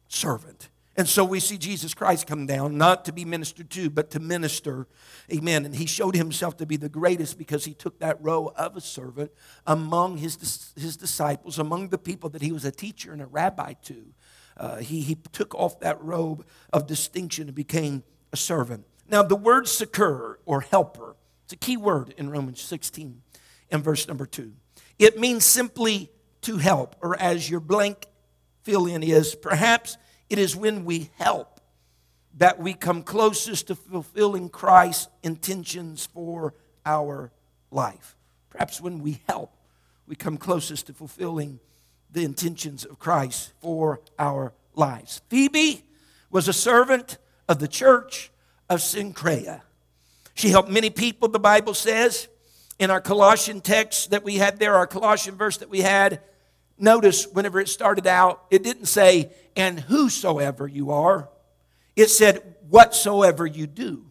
[0.09, 0.69] servant.
[0.95, 4.21] And so we see Jesus Christ come down, not to be ministered to, but to
[4.21, 4.87] minister.
[5.33, 5.65] Amen.
[5.65, 8.81] And he showed himself to be the greatest because he took that role of a
[8.81, 9.31] servant
[9.67, 13.73] among his, his disciples, among the people that he was a teacher and a rabbi
[13.85, 14.05] to.
[14.59, 18.85] Uh, he, he took off that robe of distinction and became a servant.
[19.09, 23.23] Now, the word succor or helper, it's a key word in Romans 16
[23.71, 24.53] and verse number 2.
[24.99, 26.11] It means simply
[26.43, 28.07] to help, or as your blank
[28.62, 29.96] fill in is perhaps
[30.31, 31.61] it is when we help
[32.38, 36.55] that we come closest to fulfilling Christ's intentions for
[36.87, 37.31] our
[37.70, 38.16] life.
[38.51, 39.55] Perhaps when we help,
[40.07, 41.61] we come closest to fulfilling
[42.11, 45.22] the intentions of Christ for our lives.
[45.29, 45.85] Phoebe
[46.31, 48.31] was a servant of the church
[48.68, 49.62] of Cenchrea.
[50.35, 52.29] She helped many people, the Bible says.
[52.79, 56.20] In our Colossian text that we had there, our Colossian verse that we had,
[56.83, 61.29] notice whenever it started out, it didn't say, and whosoever you are.
[61.97, 64.07] It said, whatsoever you do.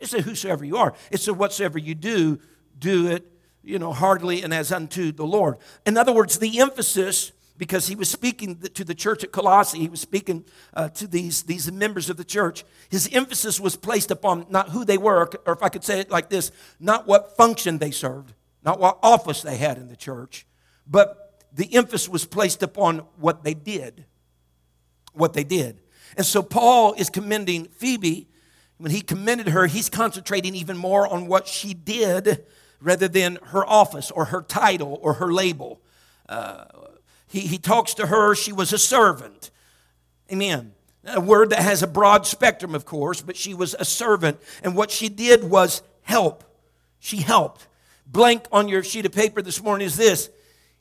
[0.00, 0.94] It said, whosoever you are.
[1.10, 2.40] It said, whatsoever you do,
[2.78, 3.30] do it,
[3.62, 5.58] you know, heartily and as unto the Lord.
[5.84, 9.88] In other words, the emphasis, because he was speaking to the church at Colossae, he
[9.88, 14.46] was speaking uh, to these, these members of the church, his emphasis was placed upon
[14.48, 17.76] not who they were, or if I could say it like this, not what function
[17.76, 18.32] they served,
[18.64, 20.46] not what office they had in the church,
[20.86, 24.04] but the emphasis was placed upon what they did.
[25.12, 25.80] What they did.
[26.16, 28.28] And so Paul is commending Phoebe.
[28.78, 32.44] When he commended her, he's concentrating even more on what she did
[32.80, 35.80] rather than her office or her title or her label.
[36.28, 36.64] Uh,
[37.26, 39.50] he, he talks to her, she was a servant.
[40.32, 40.72] Amen.
[41.04, 44.38] A word that has a broad spectrum, of course, but she was a servant.
[44.62, 46.44] And what she did was help.
[46.98, 47.66] She helped.
[48.06, 50.28] Blank on your sheet of paper this morning is this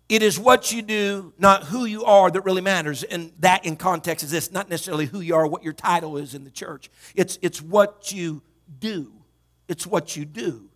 [0.10, 3.04] it is what you do, not who you are, that really matters.
[3.04, 6.34] And that, in context, is this not necessarily who you are, what your title is
[6.34, 6.89] in the church.
[7.15, 8.41] It's, it's what you
[8.80, 9.13] do.
[9.67, 10.69] It's what you do.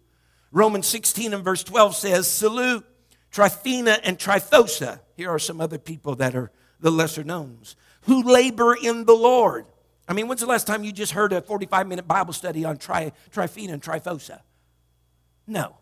[0.52, 2.86] Romans 16 and verse 12 says, Salute
[3.32, 5.00] Tryphena and Tryphosa.
[5.17, 9.65] Here are some other people that are the lesser knowns who labor in the Lord.
[10.08, 12.78] I mean, when's the last time you just heard a 45 minute Bible study on
[12.78, 14.41] tri, Tryphena and Tryphosa?
[15.48, 15.78] No.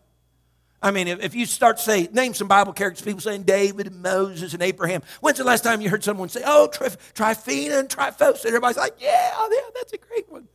[0.82, 4.52] I mean, if, you start say, name some Bible characters, people saying David and Moses
[4.52, 5.02] and Abraham.
[5.20, 6.68] When's the last time you heard someone say, oh,
[7.14, 8.46] Tryphena and Tryphosa?
[8.46, 10.48] Everybody's like, yeah, yeah, that's a great one.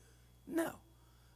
[0.46, 0.72] No.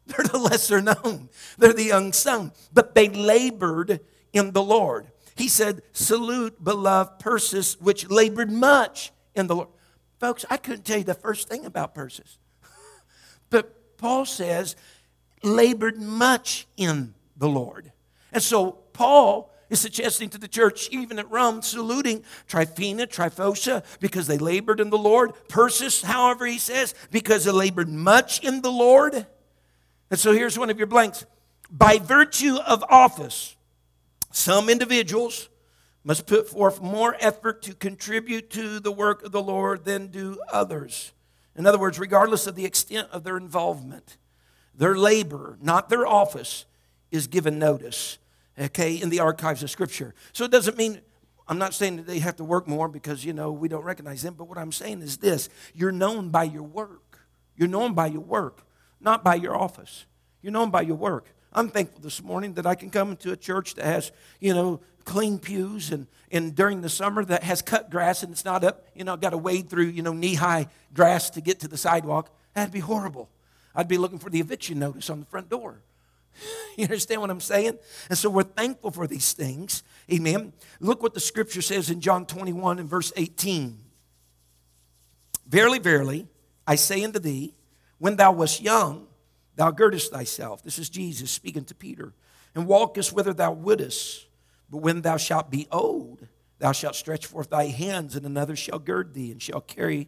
[0.08, 1.30] They're the lesser known.
[1.58, 2.52] They're the unsung.
[2.74, 4.02] But they labored
[4.34, 5.08] in the Lord.
[5.38, 9.70] He said, salute beloved Persis, which labored much in the Lord.
[10.20, 12.38] Folks, I couldn't tell you the first thing about Persis.
[13.50, 14.76] but Paul says,
[15.44, 17.94] labored much in the Lord.
[18.34, 24.28] And so Paul is suggesting to the church, even at Rome, saluting Tryphena, Tryphosa, because
[24.28, 25.32] they labored in the Lord.
[25.48, 29.26] Persis, however, he says, because they labored much in the Lord.
[30.10, 31.26] And so here's one of your blanks.
[31.70, 33.56] By virtue of office,
[34.32, 35.48] some individuals
[36.04, 40.38] must put forth more effort to contribute to the work of the Lord than do
[40.52, 41.14] others.
[41.56, 44.18] In other words, regardless of the extent of their involvement,
[44.76, 46.66] their labor, not their office,
[47.12, 48.18] is given notice,
[48.60, 50.14] okay, in the archives of Scripture.
[50.34, 51.02] So it doesn't mean,
[51.48, 54.22] I'm not saying that they have to work more because, you know, we don't recognize
[54.22, 57.20] them, but what I'm saying is this you're known by your work.
[57.56, 58.66] You're known by your work,
[59.00, 60.06] not by your office.
[60.42, 61.28] You're known by your work.
[61.54, 64.80] I'm thankful this morning that I can come into a church that has, you know,
[65.04, 68.88] clean pews and, and during the summer that has cut grass and it's not up,
[68.96, 71.78] you know, got to wade through, you know, knee high grass to get to the
[71.78, 72.34] sidewalk.
[72.54, 73.30] That'd be horrible.
[73.76, 75.82] I'd be looking for the eviction notice on the front door.
[76.78, 77.78] You understand what I'm saying?
[78.10, 79.84] And so we're thankful for these things.
[80.12, 80.54] Amen.
[80.80, 83.78] Look what the scripture says in John 21 and verse 18.
[85.46, 86.28] Verily, verily,
[86.66, 87.56] I say unto thee,
[87.98, 89.08] when thou wast young,
[89.58, 90.64] thou girdest thyself.
[90.64, 92.14] This is Jesus speaking to Peter.
[92.56, 94.28] And walkest whither thou wouldest.
[94.70, 96.26] But when thou shalt be old,
[96.60, 100.08] thou shalt stretch forth thy hands, and another shall gird thee, and shall carry,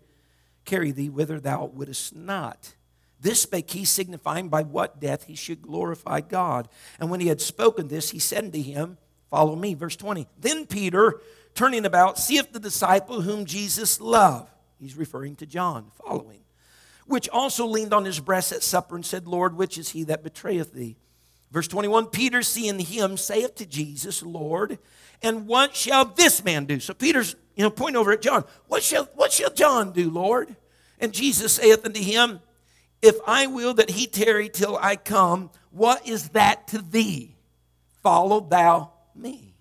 [0.64, 2.76] carry thee whither thou wouldest not.
[3.24, 6.68] This spake he, signifying by what death he should glorify God.
[7.00, 8.98] And when he had spoken this, he said unto him,
[9.32, 9.74] Follow me.
[9.74, 10.28] Verse 20.
[10.38, 11.22] Then Peter,
[11.56, 14.50] turning about, seeth the disciple whom Jesus loved.
[14.78, 16.42] He's referring to John, following.
[17.08, 20.22] Which also leaned on his breast at supper and said, Lord, which is he that
[20.22, 20.98] betrayeth thee?
[21.50, 24.80] Verse 21 Peter, seeing him, saith to Jesus, Lord,
[25.22, 26.82] and what shall this man do?
[26.82, 28.44] So Peter's, you know, point over at John.
[28.68, 30.58] What shall, what shall John do, Lord?
[31.00, 32.42] And Jesus saith unto him,
[33.04, 37.36] if I will that he tarry till I come, what is that to thee?
[38.02, 39.56] Follow thou me.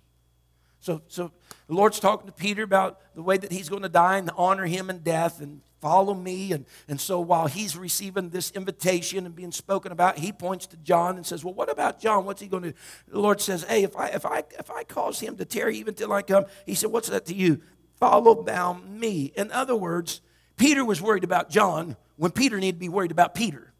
[0.79, 1.33] So, so
[1.67, 4.65] the Lord's talking to Peter about the way that he's going to die and honor
[4.65, 6.53] him in death and follow me.
[6.53, 10.77] And, and so while he's receiving this invitation and being spoken about, he points to
[10.77, 12.25] John and says, Well, what about John?
[12.25, 12.79] What's he going to do?
[13.09, 15.95] The Lord says, Hey, if I if I if I cause him to tarry even
[15.95, 17.61] till I come, he said, What's that to you?
[17.99, 19.33] Follow thou me.
[19.37, 20.21] In other words,
[20.57, 23.73] Peter was worried about John when Peter needed to be worried about Peter.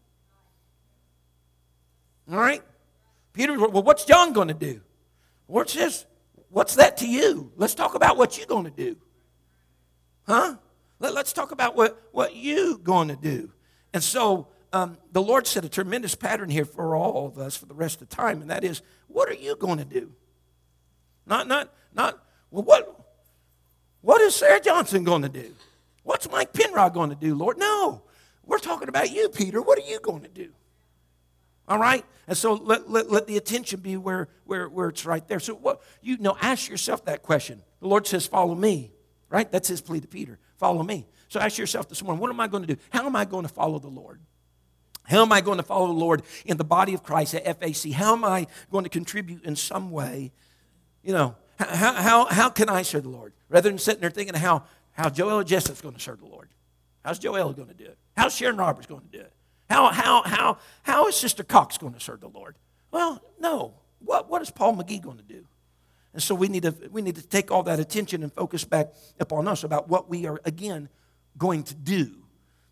[2.29, 2.61] All right?
[3.31, 4.81] Peter, well, what's John going to do?
[5.47, 6.05] Lord says,
[6.49, 7.53] what's that to you?
[7.55, 8.97] Let's talk about what you're going to do.
[10.27, 10.55] Huh?
[10.99, 13.49] Let, us talk about what, what you're going to do.
[13.93, 17.65] And so um, the Lord set a tremendous pattern here for all of us for
[17.65, 20.11] the rest of the time, and that is, what are you going to do?
[21.25, 23.05] Not, not, not, well, what,
[24.01, 25.53] what is Sarah Johnson going to do?
[26.03, 27.57] What's Mike Penrod going to do, Lord?
[27.57, 28.01] No.
[28.45, 29.61] We're talking about you, Peter.
[29.61, 30.49] What are you going to do?
[31.67, 32.05] All right?
[32.27, 35.39] And so let, let, let the attention be where, where, where it's right there.
[35.39, 37.61] So what you know, ask yourself that question.
[37.79, 38.91] The Lord says, Follow me.
[39.29, 39.51] Right?
[39.51, 40.37] That's his plea to Peter.
[40.57, 41.07] Follow me.
[41.27, 42.79] So ask yourself this morning, what am I going to do?
[42.91, 44.19] How am I going to follow the Lord?
[45.05, 47.91] How am I going to follow the Lord in the body of Christ at FAC?
[47.91, 50.31] How am I going to contribute in some way?
[51.01, 53.33] You know, how, how, how can I serve the Lord?
[53.49, 56.49] Rather than sitting there thinking how, how Joel Jessup's going to serve the Lord.
[57.03, 57.97] How's Joel going to do it?
[58.15, 59.33] How's Sharon Roberts going to do it?
[59.69, 62.57] How, how, how, how is Sister Cox going to serve the Lord?
[62.91, 63.75] Well, no.
[63.99, 65.45] What, what is Paul McGee going to do?
[66.13, 68.93] And so we need, to, we need to take all that attention and focus back
[69.19, 70.89] upon us about what we are, again,
[71.37, 72.11] going to do.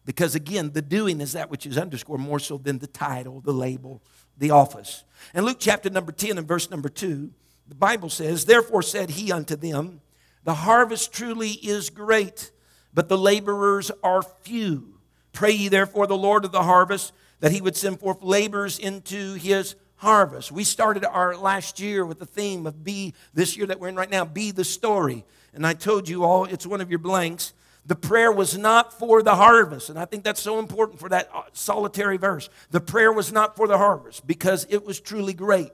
[0.06, 3.54] Because, again, the doing is that which is underscored more so than the title, the
[3.54, 4.02] label,
[4.38, 5.04] the office.
[5.34, 7.32] In Luke chapter number 10 and verse number 2,
[7.68, 10.02] the Bible says, Therefore said he unto them,
[10.44, 12.52] The harvest truly is great,
[12.94, 15.01] but the laborers are few.
[15.32, 19.34] Pray ye therefore the Lord of the harvest that he would send forth laborers into
[19.34, 20.52] his harvest.
[20.52, 23.96] We started our last year with the theme of be, this year that we're in
[23.96, 25.26] right now, be the story.
[25.54, 27.54] And I told you all, it's one of your blanks.
[27.86, 29.90] The prayer was not for the harvest.
[29.90, 32.50] And I think that's so important for that uh, solitary verse.
[32.70, 35.72] The prayer was not for the harvest because it was truly great.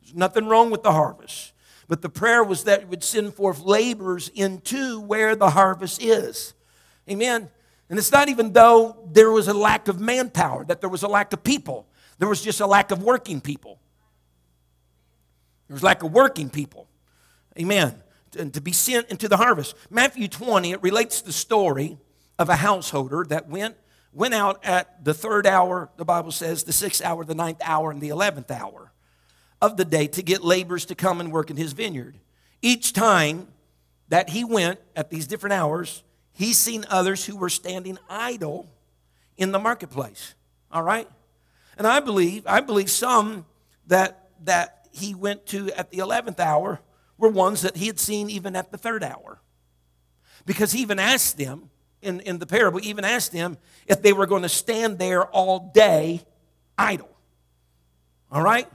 [0.00, 1.52] There's nothing wrong with the harvest.
[1.88, 6.54] But the prayer was that it would send forth laborers into where the harvest is.
[7.10, 7.50] Amen.
[7.88, 11.08] And it's not even though there was a lack of manpower, that there was a
[11.08, 11.86] lack of people.
[12.18, 13.80] There was just a lack of working people.
[15.68, 16.88] There was lack of working people.
[17.58, 18.02] Amen.
[18.38, 19.74] And to be sent into the harvest.
[19.90, 21.98] Matthew 20, it relates the story
[22.38, 23.76] of a householder that went,
[24.12, 27.90] went out at the third hour, the Bible says, the sixth hour, the ninth hour,
[27.90, 28.92] and the eleventh hour
[29.60, 32.18] of the day to get laborers to come and work in his vineyard.
[32.62, 33.48] Each time
[34.08, 36.02] that he went at these different hours,
[36.32, 38.68] he's seen others who were standing idle
[39.36, 40.34] in the marketplace.
[40.70, 41.08] All right?
[41.76, 43.46] And I believe, I believe some
[43.86, 46.80] that that he went to at the 11th hour
[47.16, 49.40] were ones that he had seen even at the third hour.
[50.44, 51.70] Because he even asked them,
[52.02, 53.56] in, in the parable, even asked them
[53.86, 56.22] if they were going to stand there all day
[56.76, 57.08] idle.
[58.30, 58.68] All right?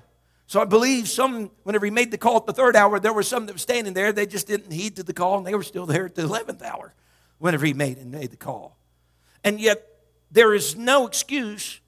[0.47, 3.23] So I believe some, whenever he made the call at the third hour, there were
[3.23, 4.13] some that were standing there.
[4.13, 6.61] They just didn't heed to the call, and they were still there at the 11th
[6.61, 6.93] hour
[7.39, 8.77] whenever he made and made the call.
[9.43, 9.83] And yet,
[10.31, 11.79] there is no excuse,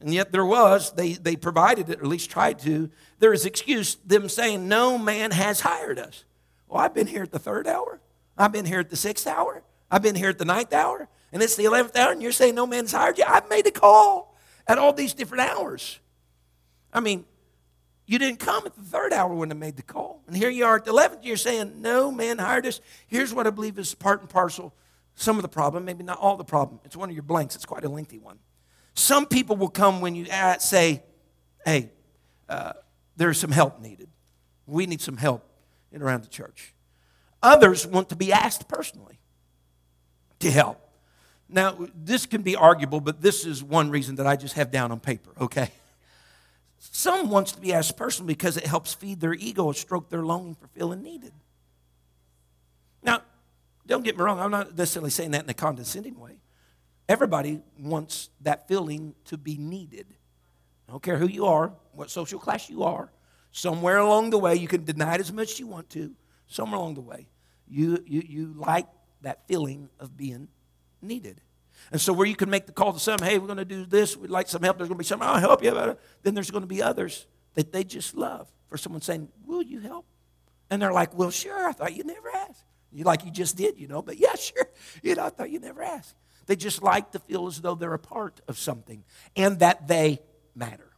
[0.00, 2.90] and yet there was, they, they provided it, or at least tried to.
[3.18, 6.24] There is excuse, them saying, No man has hired us.
[6.68, 8.00] Well, I've been here at the third hour.
[8.36, 9.62] I've been here at the sixth hour.
[9.90, 11.08] I've been here at the ninth hour.
[11.32, 13.24] And it's the 11th hour, and you're saying no man's hired you.
[13.26, 14.36] I've made a call
[14.66, 15.98] at all these different hours.
[16.92, 17.24] I mean,
[18.06, 20.22] you didn't come at the third hour when I made the call.
[20.26, 22.80] And here you are at the 11th, you're saying, No man hired us.
[23.06, 24.72] Here's what I believe is part and parcel,
[25.16, 26.80] some of the problem, maybe not all the problem.
[26.84, 28.38] It's one of your blanks, it's quite a lengthy one.
[28.94, 30.26] Some people will come when you
[30.58, 31.02] say,
[31.64, 31.90] Hey,
[32.48, 32.74] uh,
[33.16, 34.08] there's some help needed.
[34.66, 35.44] We need some help
[35.90, 36.74] in around the church.
[37.42, 39.18] Others want to be asked personally
[40.40, 40.80] to help.
[41.48, 44.90] Now, this can be arguable, but this is one reason that I just have down
[44.90, 45.70] on paper, okay?
[46.78, 50.22] Some wants to be asked personally because it helps feed their ego or stroke their
[50.22, 51.32] longing for feeling needed.
[53.02, 53.22] Now,
[53.86, 56.38] don't get me wrong, I'm not necessarily saying that in a condescending way.
[57.08, 60.06] Everybody wants that feeling to be needed.
[60.88, 63.12] I don't care who you are, what social class you are.
[63.52, 66.12] Somewhere along the way, you can deny it as much as you want to.
[66.48, 67.28] Somewhere along the way,
[67.68, 68.86] you, you, you like
[69.22, 70.48] that feeling of being
[71.00, 71.40] needed.
[71.92, 73.84] And so, where you can make the call to some, hey, we're going to do
[73.84, 75.70] this, we'd like some help, there's going to be something, I'll help you.
[75.70, 79.62] Uh, then there's going to be others that they just love for someone saying, Will
[79.62, 80.06] you help?
[80.70, 82.64] And they're like, Well, sure, I thought you never asked.
[82.96, 84.68] You like you just did, you know, but yeah, sure.
[85.02, 86.14] You know, I thought you never asked.
[86.46, 89.04] They just like to feel as though they're a part of something
[89.36, 90.20] and that they
[90.54, 90.90] matter.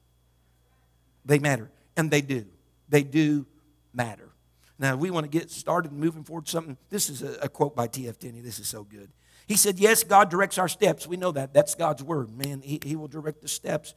[1.25, 2.47] They matter, and they do.
[2.89, 3.47] They do
[3.93, 4.31] matter.
[4.79, 6.77] Now, we want to get started moving forward something.
[6.89, 8.19] This is a, a quote by T.F.
[8.19, 8.41] Tenney.
[8.41, 9.11] This is so good.
[9.49, 11.07] He said, Yes, God directs our steps.
[11.07, 11.53] We know that.
[11.53, 12.31] That's God's word.
[12.31, 13.95] Man, He, he will direct the steps.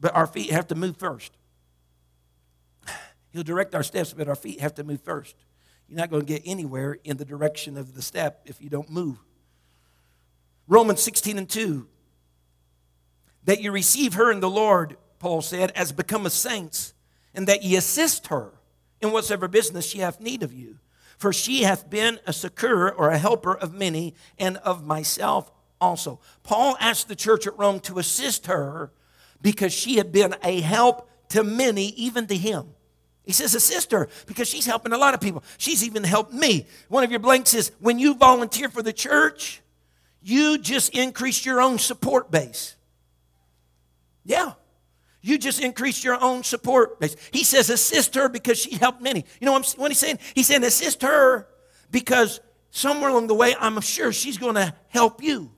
[0.00, 1.32] But our feet have to move first.
[3.30, 5.36] He'll direct our steps, but our feet have to move first.
[5.88, 8.90] You're not going to get anywhere in the direction of the step if you don't
[8.90, 9.18] move.
[10.66, 11.86] Romans 16 and 2.
[13.44, 16.94] That you receive her in the Lord, Paul said, as become a saints,
[17.34, 18.52] and that ye assist her
[19.00, 20.78] in whatsoever business she hath need of you.
[21.18, 26.20] For she hath been a succor or a helper of many, and of myself also.
[26.42, 28.90] Paul asked the church at Rome to assist her
[29.40, 32.74] because she had been a help to many, even to him.
[33.26, 35.42] He says, assist her because she's helping a lot of people.
[35.58, 36.66] She's even helped me.
[36.88, 39.60] One of your blanks is when you volunteer for the church,
[40.22, 42.76] you just increase your own support base.
[44.24, 44.52] Yeah.
[45.22, 47.16] You just increase your own support base.
[47.32, 49.24] He says, assist her because she helped many.
[49.40, 50.20] You know what, what he's saying?
[50.34, 51.48] He's saying, assist her
[51.90, 55.50] because somewhere along the way, I'm sure she's going to help you.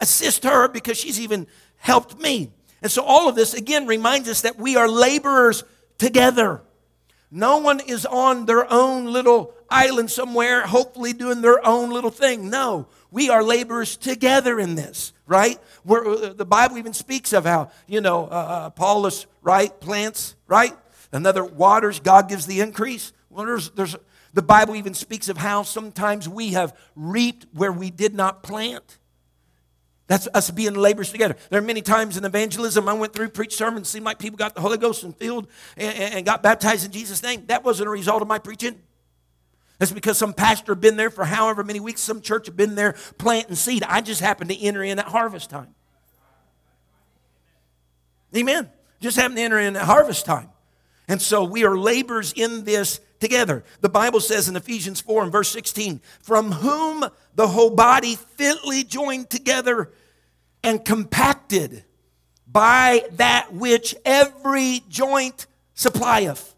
[0.00, 2.52] Assist her because she's even helped me.
[2.82, 5.64] And so, all of this again reminds us that we are laborers
[5.98, 6.62] together.
[7.30, 12.48] No one is on their own little island somewhere, hopefully doing their own little thing.
[12.48, 15.58] No, we are laborers together in this, right?
[15.82, 20.36] Where uh, the Bible even speaks of how, you know, uh, uh, Paulus, right, plants,
[20.46, 20.74] right?
[21.12, 23.12] Another waters, God gives the increase.
[23.30, 23.96] Well, there's, there's,
[24.32, 28.97] the Bible even speaks of how sometimes we have reaped where we did not plant.
[30.08, 31.36] That's us being laborers together.
[31.50, 34.54] There are many times in evangelism I went through, preached sermons, seemed like people got
[34.54, 37.44] the Holy Ghost and filled and, and got baptized in Jesus' name.
[37.46, 38.80] That wasn't a result of my preaching.
[39.78, 42.74] That's because some pastor had been there for however many weeks, some church had been
[42.74, 43.84] there planting seed.
[43.84, 45.74] I just happened to enter in at harvest time.
[48.34, 48.70] Amen.
[49.00, 50.48] Just happened to enter in at harvest time.
[51.06, 53.64] And so we are laborers in this together.
[53.80, 57.04] The Bible says in Ephesians 4 and verse 16, from whom
[57.34, 59.90] the whole body fitly joined together
[60.62, 61.84] and compacted
[62.46, 66.54] by that which every joint supplieth,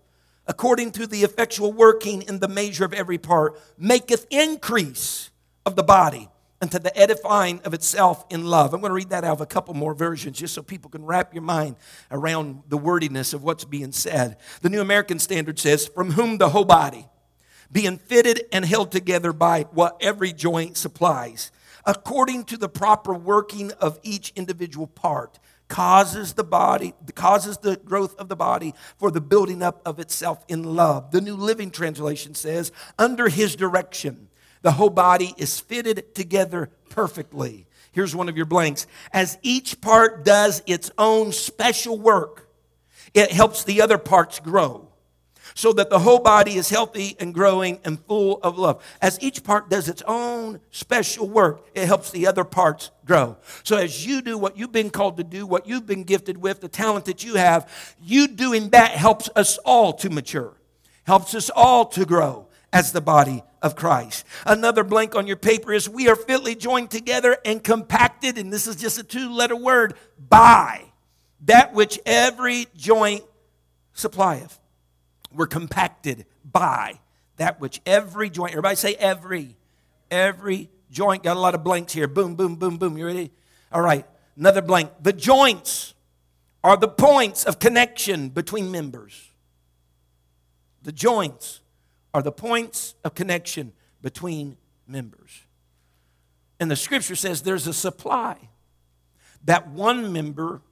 [0.46, 5.30] according to the effectual working in the measure of every part, maketh increase
[5.66, 6.28] of the body
[6.60, 8.74] unto the edifying of itself in love.
[8.74, 11.04] I'm going to read that out of a couple more versions just so people can
[11.04, 11.76] wrap your mind
[12.10, 14.36] around the wordiness of what's being said.
[14.60, 17.06] The New American Standard says, From whom the whole body,
[17.72, 21.50] being fitted and held together by what every joint supplies,
[21.86, 25.38] according to the proper working of each individual part,
[25.68, 30.44] causes the body causes the growth of the body for the building up of itself
[30.48, 34.28] in love the new living translation says under his direction
[34.62, 37.66] the whole body is fitted together perfectly.
[37.92, 38.86] Here's one of your blanks.
[39.12, 42.48] As each part does its own special work,
[43.14, 44.90] it helps the other parts grow.
[45.54, 48.82] so that the whole body is healthy and growing and full of love.
[49.00, 53.36] As each part does its own special work, it helps the other parts grow.
[53.62, 56.60] So as you do what you've been called to do, what you've been gifted with,
[56.60, 60.54] the talent that you have, you doing that helps us all to mature,
[61.04, 64.24] helps us all to grow as the body of Christ.
[64.46, 68.66] Another blank on your paper is we are fitly joined together and compacted, and this
[68.66, 70.84] is just a two letter word, by
[71.42, 73.24] that which every joint
[73.92, 74.58] supplieth.
[75.32, 77.00] We're compacted by
[77.36, 79.56] that which every joint, everybody say every,
[80.10, 81.22] every joint.
[81.22, 82.08] Got a lot of blanks here.
[82.08, 82.98] Boom, boom, boom, boom.
[82.98, 83.30] You ready?
[83.72, 84.06] All right,
[84.36, 84.90] another blank.
[85.00, 85.94] The joints
[86.64, 89.30] are the points of connection between members.
[90.82, 91.59] The joints
[92.12, 94.56] are the points of connection between
[94.86, 95.44] members.
[96.58, 98.36] And the scripture says there's a supply
[99.44, 100.62] that one member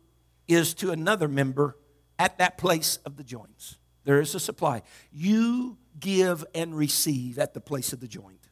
[0.47, 1.77] is to another member
[2.19, 3.79] at that place of the joints.
[4.05, 4.83] There is a supply.
[5.13, 8.49] You give and receive at the place of the joint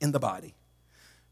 [0.00, 0.54] in the body.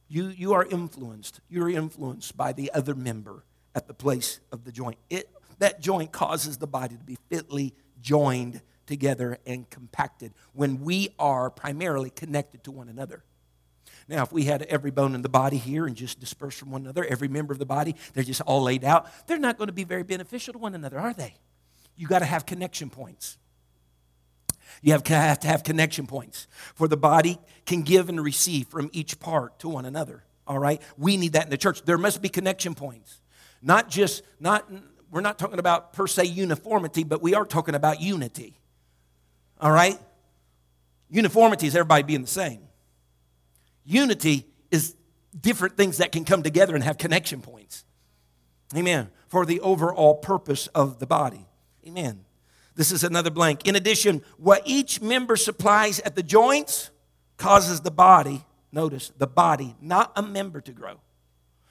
[0.08, 1.40] You, you are influenced.
[1.48, 4.96] You're influenced by the other member at the place of the joint.
[5.08, 11.08] It, that joint causes the body to be fitly joined together and compacted when we
[11.18, 13.24] are primarily connected to one another.
[14.08, 16.82] Now, if we had every bone in the body here and just dispersed from one
[16.82, 19.72] another, every member of the body, they're just all laid out, they're not going to
[19.72, 21.36] be very beneficial to one another, are they?
[21.96, 23.38] You got to have connection points.
[24.82, 29.20] You have, to have connection points for the body can give and receive from each
[29.20, 30.24] part to one another.
[30.46, 30.82] All right?
[30.98, 31.82] We need that in the church.
[31.82, 33.20] There must be connection points.
[33.62, 34.68] Not just, not,
[35.10, 38.59] we're not talking about per se uniformity, but we are talking about unity.
[39.60, 39.98] All right?
[41.10, 42.62] Uniformity is everybody being the same.
[43.84, 44.94] Unity is
[45.38, 47.84] different things that can come together and have connection points.
[48.76, 49.10] Amen.
[49.28, 51.46] For the overall purpose of the body.
[51.86, 52.24] Amen.
[52.76, 53.66] This is another blank.
[53.66, 56.90] In addition, what each member supplies at the joints
[57.36, 61.00] causes the body, notice, the body, not a member to grow.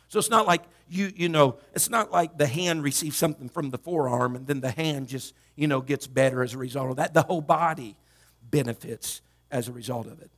[0.10, 3.70] So it's not like you, you know, it's not like the hand receives something from
[3.70, 6.95] the forearm and then the hand just, you know, gets better as a result of
[6.97, 7.14] that.
[7.14, 7.95] The whole body
[8.41, 10.32] benefits as a result of it.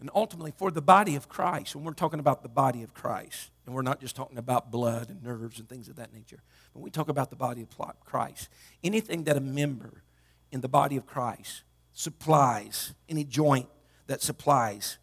[0.00, 3.50] And ultimately, for the body of Christ, when we're talking about the body of Christ,
[3.66, 6.40] and we're not just talking about blood and nerves and things of that nature,
[6.72, 7.68] but we talk about the body of
[8.06, 8.48] Christ,
[8.82, 10.02] anything that a member
[10.50, 13.68] in the body of Christ supplies, any joint
[14.06, 14.96] that supplies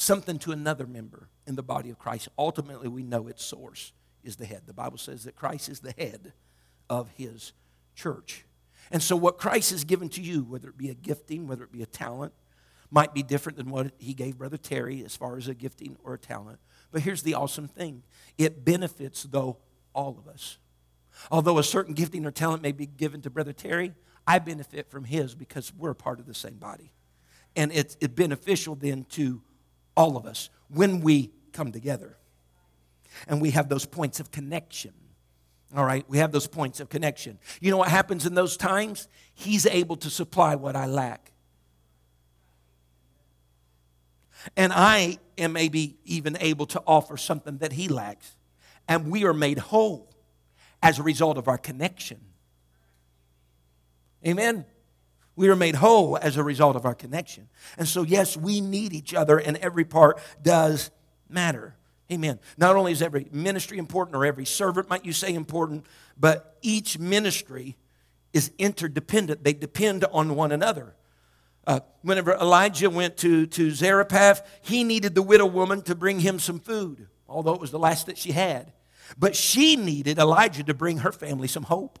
[0.00, 3.92] something to another member in the body of Christ, ultimately we know its source
[4.22, 4.62] is the head.
[4.66, 6.32] The Bible says that Christ is the head
[6.88, 7.52] of his
[7.94, 8.44] church.
[8.90, 11.72] And so, what Christ has given to you, whether it be a gifting, whether it
[11.72, 12.32] be a talent,
[12.90, 16.14] might be different than what he gave Brother Terry as far as a gifting or
[16.14, 16.58] a talent.
[16.90, 18.02] But here's the awesome thing
[18.38, 19.58] it benefits, though,
[19.94, 20.58] all of us.
[21.30, 23.92] Although a certain gifting or talent may be given to Brother Terry,
[24.26, 26.92] I benefit from his because we're part of the same body.
[27.56, 29.42] And it's beneficial then to
[29.98, 32.16] all of us, when we come together.
[33.26, 34.92] And we have those points of connection.
[35.76, 37.38] All right, we have those points of connection.
[37.60, 39.08] You know what happens in those times?
[39.34, 41.32] He's able to supply what I lack.
[44.56, 48.36] And I am maybe even able to offer something that he lacks.
[48.86, 50.14] And we are made whole
[50.80, 52.20] as a result of our connection.
[54.24, 54.64] Amen.
[55.38, 57.48] We are made whole as a result of our connection.
[57.76, 60.90] And so, yes, we need each other, and every part does
[61.28, 61.76] matter.
[62.10, 62.40] Amen.
[62.56, 65.86] Not only is every ministry important or every servant, might you say, important,
[66.18, 67.76] but each ministry
[68.32, 69.44] is interdependent.
[69.44, 70.96] They depend on one another.
[71.64, 76.40] Uh, whenever Elijah went to, to Zarephath, he needed the widow woman to bring him
[76.40, 78.72] some food, although it was the last that she had.
[79.16, 82.00] But she needed Elijah to bring her family some hope.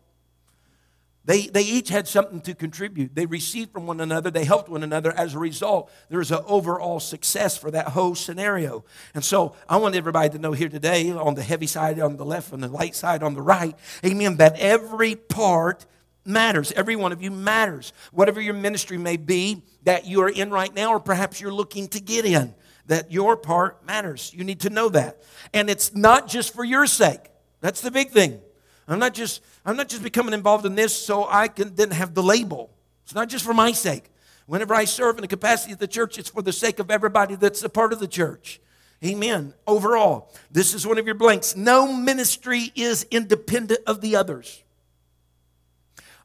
[1.28, 3.14] They, they each had something to contribute.
[3.14, 5.12] They received from one another, they helped one another.
[5.12, 8.82] As a result, there's an overall success for that whole scenario.
[9.14, 12.24] And so I want everybody to know here today, on the heavy side on the
[12.24, 15.84] left, on the light side on the right, amen, that every part
[16.24, 16.72] matters.
[16.72, 17.92] Every one of you matters.
[18.10, 21.88] Whatever your ministry may be that you are in right now, or perhaps you're looking
[21.88, 22.54] to get in,
[22.86, 24.32] that your part matters.
[24.32, 25.22] You need to know that.
[25.52, 27.20] And it's not just for your sake.
[27.60, 28.40] That's the big thing.
[28.88, 32.14] I'm not just, I'm not just becoming involved in this so I can then have
[32.14, 32.70] the label.
[33.04, 34.10] It's not just for my sake.
[34.46, 37.34] Whenever I serve in the capacity of the church, it's for the sake of everybody
[37.34, 38.60] that's a part of the church.
[39.04, 39.52] Amen.
[39.66, 41.54] Overall, this is one of your blanks.
[41.54, 44.62] No ministry is independent of the others.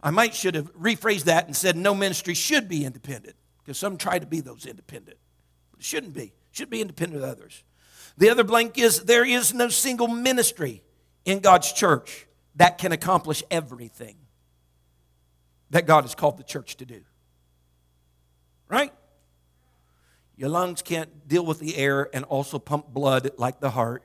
[0.02, 3.98] I might should have rephrased that and said no ministry should be independent because some
[3.98, 5.18] try to be those independent.
[5.72, 6.24] But it shouldn't be.
[6.24, 7.64] It should be independent of others.
[8.18, 10.82] The other blank is there is no single ministry
[11.26, 12.26] in God's church
[12.56, 14.16] that can accomplish everything.
[15.74, 17.02] that God has called the church to do.
[18.70, 18.94] Right?
[20.38, 24.04] Your lungs can't deal with the air and also pump blood like the heart.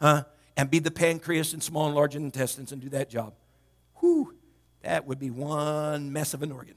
[0.00, 0.24] Huh?
[0.56, 3.34] And be the pancreas and small and large intestines and do that job.
[4.00, 4.34] Whew,
[4.82, 6.76] that would be one mess of an organ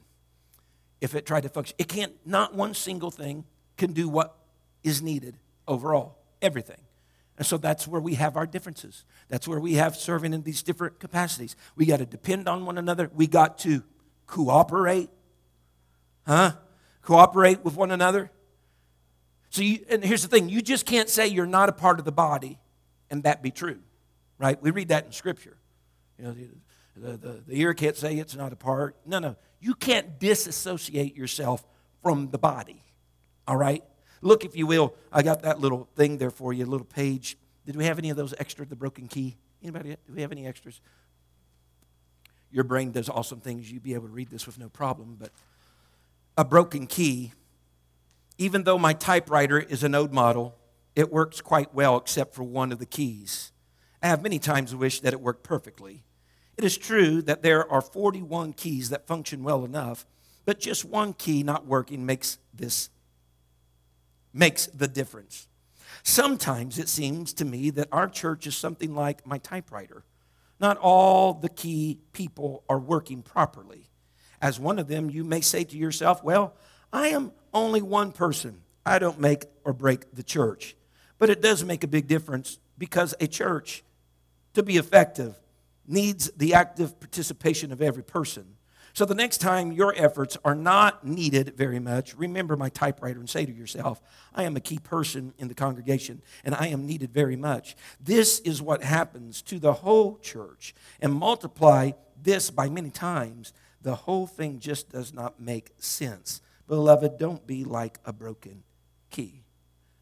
[1.00, 1.74] if it tried to function.
[1.78, 3.44] It can't, not one single thing
[3.78, 4.36] can do what
[4.84, 5.36] is needed
[5.66, 6.80] overall, everything.
[7.40, 9.06] And so that's where we have our differences.
[9.30, 11.56] That's where we have serving in these different capacities.
[11.74, 13.10] We got to depend on one another.
[13.14, 13.82] We got to
[14.26, 15.08] cooperate.
[16.26, 16.52] Huh?
[17.00, 18.30] Cooperate with one another.
[19.48, 22.04] So, you, and here's the thing you just can't say you're not a part of
[22.04, 22.58] the body
[23.10, 23.78] and that be true,
[24.36, 24.60] right?
[24.60, 25.56] We read that in Scripture.
[26.18, 26.36] You know,
[26.94, 28.96] the, the, the ear can't say it's not a part.
[29.06, 29.36] No, no.
[29.60, 31.64] You can't disassociate yourself
[32.02, 32.84] from the body,
[33.48, 33.82] all right?
[34.22, 37.36] Look, if you will, I got that little thing there for you, a little page.
[37.66, 39.36] Did we have any of those extra, the broken key?
[39.62, 40.80] Anybody, do we have any extras?
[42.50, 43.70] Your brain does awesome things.
[43.70, 45.30] You'd be able to read this with no problem, but
[46.36, 47.32] a broken key,
[48.38, 50.56] even though my typewriter is an old model,
[50.96, 53.52] it works quite well except for one of the keys.
[54.02, 56.02] I have many times wished that it worked perfectly.
[56.56, 60.06] It is true that there are 41 keys that function well enough,
[60.44, 62.90] but just one key not working makes this
[64.32, 65.48] makes the difference.
[66.02, 70.04] Sometimes it seems to me that our church is something like my typewriter.
[70.58, 73.88] Not all the key people are working properly.
[74.40, 76.54] As one of them, you may say to yourself, Well,
[76.92, 78.62] I am only one person.
[78.84, 80.76] I don't make or break the church.
[81.18, 83.84] But it does make a big difference because a church,
[84.54, 85.38] to be effective,
[85.86, 88.56] needs the active participation of every person.
[88.92, 93.30] So the next time your efforts are not needed very much, remember my typewriter and
[93.30, 94.00] say to yourself,
[94.34, 97.76] I am a key person in the congregation and I am needed very much.
[98.00, 100.74] This is what happens to the whole church.
[101.00, 106.42] And multiply this by many times, the whole thing just does not make sense.
[106.66, 108.62] Beloved, don't be like a broken
[109.10, 109.44] key.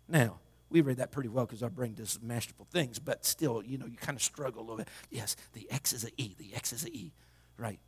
[0.09, 3.79] Now, we read that pretty well because our brain does masterful things, but still, you
[3.79, 4.89] know, you kind of struggle a little bit.
[5.11, 7.13] Yes, the X is a E, the X is a E,
[7.57, 7.79] right?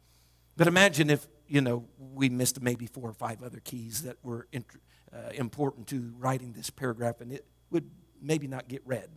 [0.60, 4.46] But imagine if, you know, we missed maybe four or five other keys that were
[4.54, 7.90] uh, important to writing this paragraph, and it would
[8.20, 9.08] maybe not get read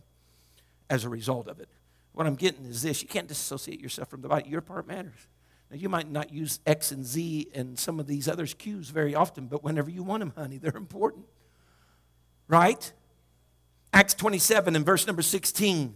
[0.88, 1.68] as a result of it.
[2.12, 4.48] What I'm getting is this you can't disassociate yourself from the body.
[4.48, 5.28] Your part matters.
[5.70, 9.14] Now, you might not use X and Z and some of these other cues very
[9.14, 11.26] often, but whenever you want them, honey, they're important.
[12.48, 12.90] Right?
[13.92, 15.94] Acts 27 and verse number 16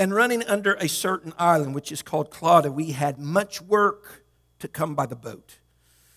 [0.00, 4.24] and running under a certain island, which is called Clauda, we had much work
[4.58, 5.58] to come by the boat,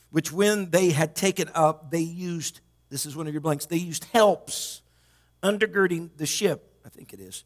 [0.10, 3.76] which when they had taken up, they used, this is one of your blanks, they
[3.76, 4.82] used helps
[5.44, 7.44] undergirding the ship, I think it is,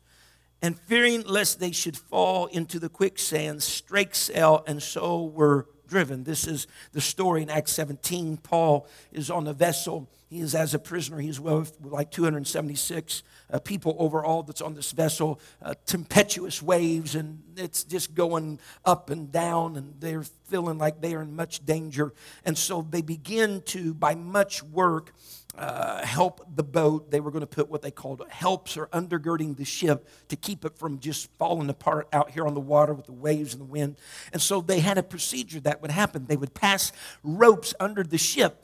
[0.62, 6.24] and fearing lest they should fall into the quicksand, strake sail, and so were driven.
[6.24, 8.38] This is the story in Acts 17.
[8.38, 10.10] Paul is on a vessel.
[10.30, 11.20] He is as a prisoner.
[11.20, 17.42] He's with like 276 uh, people overall that's on this vessel, uh, tempestuous waves, and
[17.56, 22.14] it's just going up and down, and they're feeling like they are in much danger.
[22.44, 25.14] And so they begin to, by much work,
[25.58, 27.10] uh, help the boat.
[27.10, 30.66] They were going to put what they called helps or undergirding the ship to keep
[30.66, 33.66] it from just falling apart out here on the water with the waves and the
[33.66, 33.98] wind.
[34.32, 36.26] And so they had a procedure that would happen.
[36.28, 36.92] They would pass
[37.24, 38.64] ropes under the ship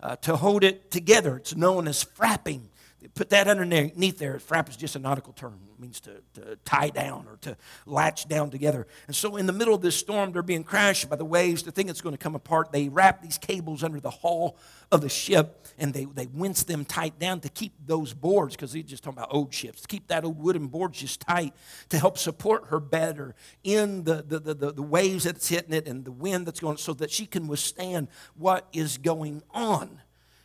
[0.00, 1.36] uh, to hold it together.
[1.36, 2.68] It's known as frapping
[3.14, 4.38] put that underneath there.
[4.38, 5.58] Frap is just a nautical term.
[5.72, 8.86] It means to, to, tie down or to latch down together.
[9.06, 11.62] And so, in the middle of this storm, they're being crashed by the waves.
[11.62, 14.56] The thing that's going to come apart, they wrap these cables under the hull
[14.90, 18.72] of the ship and they, they winch them tight down to keep those boards, because
[18.72, 21.54] they're just talking about old ships, to keep that old wooden board just tight
[21.90, 25.86] to help support her better in the, the, the, the, the waves that's hitting it
[25.86, 30.00] and the wind that's going so that she can withstand what is going on.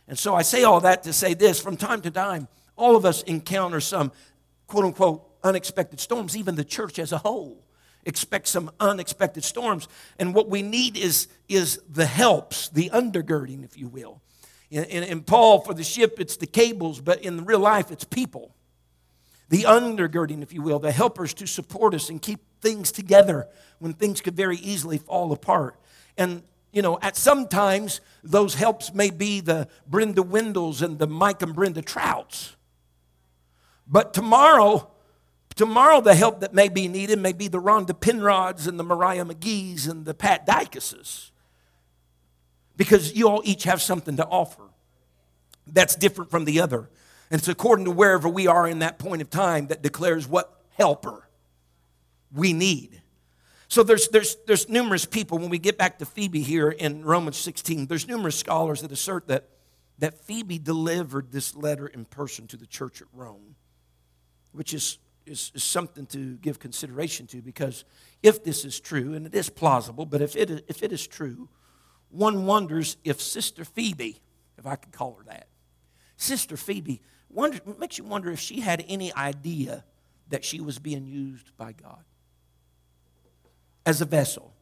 [0.06, 3.04] And so I say all that to say this from time to time, all of
[3.04, 4.12] us encounter some
[4.66, 7.64] quote unquote unexpected storms, even the church as a whole
[8.06, 9.88] expects some unexpected storms.
[10.18, 14.20] And what we need is, is the helps, the undergirding, if you will.
[14.70, 18.04] In, in, in Paul, for the ship, it's the cables, but in real life, it's
[18.04, 18.54] people.
[19.48, 23.46] The undergirding, if you will, the helpers to support us and keep things together
[23.78, 25.76] when things could very easily fall apart.
[26.16, 26.42] And
[26.74, 31.40] you know, at some times those helps may be the Brenda Wendels and the Mike
[31.40, 32.56] and Brenda Trouts.
[33.86, 34.90] But tomorrow,
[35.54, 39.24] tomorrow the help that may be needed may be the Rhonda Penrods and the Mariah
[39.24, 41.30] McGee's and the Pat Dykuses.
[42.76, 44.64] Because you all each have something to offer
[45.66, 46.90] that's different from the other.
[47.30, 50.60] And it's according to wherever we are in that point of time that declares what
[50.76, 51.28] helper
[52.34, 53.00] we need.
[53.68, 57.36] So there's, there's, there's numerous people, when we get back to Phoebe here in Romans
[57.36, 59.48] 16, there's numerous scholars that assert that,
[59.98, 63.56] that Phoebe delivered this letter in person to the church at Rome,
[64.52, 67.84] which is, is, is something to give consideration to because
[68.22, 71.48] if this is true, and it is plausible, but if it, if it is true,
[72.10, 74.20] one wonders if Sister Phoebe,
[74.58, 75.48] if I could call her that,
[76.16, 79.84] Sister Phoebe, wonder, makes you wonder if she had any idea
[80.28, 82.04] that she was being used by God
[83.86, 84.54] as a vessel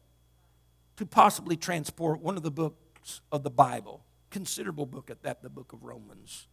[0.97, 5.49] to possibly transport one of the books of the Bible, considerable book at that, the
[5.49, 6.47] book of Romans.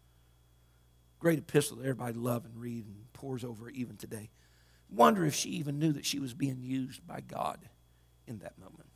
[1.19, 4.31] Great epistle that everybody love and read and pores over even today.
[4.89, 7.59] Wonder if she even knew that she was being used by God
[8.27, 8.89] in that moment.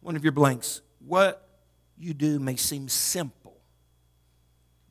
[0.00, 0.82] One of your blanks.
[0.98, 1.48] What
[1.96, 3.56] you do may seem simple,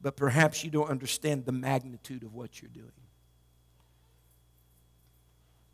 [0.02, 2.92] but perhaps you don't understand the magnitude of what you're doing.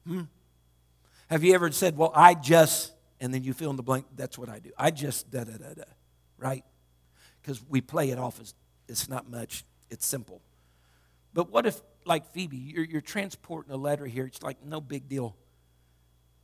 [0.07, 0.21] Hmm?
[1.29, 4.37] Have you ever said, Well, I just, and then you fill in the blank, that's
[4.37, 4.71] what I do.
[4.77, 5.83] I just da da da da,
[6.37, 6.63] right?
[7.41, 8.53] Because we play it off as
[8.87, 10.41] it's not much, it's simple.
[11.33, 15.07] But what if, like Phoebe, you're, you're transporting a letter here, it's like no big
[15.07, 15.35] deal.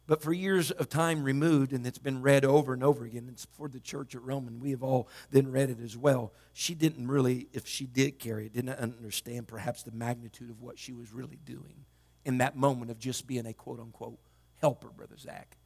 [0.07, 3.47] But for years of time removed, and it's been read over and over again, it's
[3.53, 6.31] for the church at Rome, and we have all then read it as well.
[6.53, 10.77] She didn't really, if she did carry it, didn't understand perhaps the magnitude of what
[10.77, 11.85] she was really doing
[12.23, 14.19] in that moment of just being a quote unquote
[14.61, 15.57] helper, Brother Zach,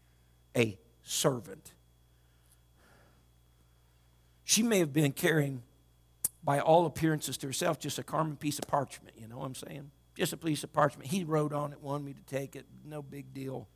[0.56, 1.74] a servant.
[4.44, 5.62] She may have been carrying,
[6.44, 9.56] by all appearances to herself, just a common piece of parchment, you know what I'm
[9.56, 9.92] saying?
[10.16, 11.10] Just a piece of parchment.
[11.10, 13.68] He wrote on it, wanted me to take it, no big deal.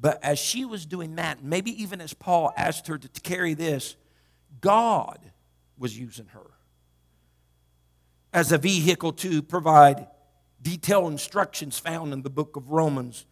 [0.00, 3.96] But as she was doing that, maybe even as Paul asked her to carry this,
[4.60, 5.18] God
[5.78, 6.50] was using her
[8.32, 10.08] as a vehicle to provide
[10.60, 13.26] detailed instructions found in the book of Romans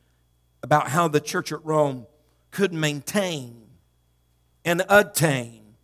[0.63, 2.07] about how the church at Rome
[2.51, 3.67] could maintain
[4.65, 5.75] and attain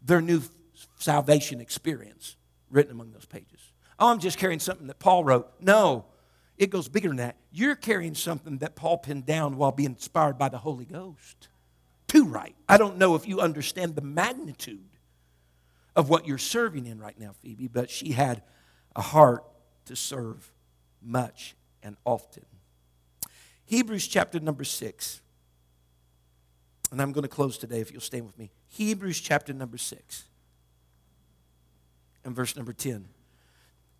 [0.00, 0.42] their new
[0.98, 2.36] salvation experience
[2.70, 3.60] written among those pages.
[3.98, 5.50] Oh, I'm just carrying something that Paul wrote.
[5.60, 6.06] No,
[6.56, 7.36] it goes bigger than that.
[7.50, 11.48] You're carrying something that Paul penned down while being inspired by the Holy Ghost
[12.08, 12.54] to write.
[12.68, 14.80] I don't know if you understand the magnitude
[15.94, 18.42] of what you're serving in right now, Phoebe, but she had
[18.96, 19.44] a heart
[19.86, 20.52] to serve
[21.02, 22.44] much and often.
[23.72, 25.22] Hebrews chapter number six.
[26.90, 28.50] And I'm going to close today if you'll stay with me.
[28.68, 30.24] Hebrews chapter number six
[32.22, 33.08] and verse number 10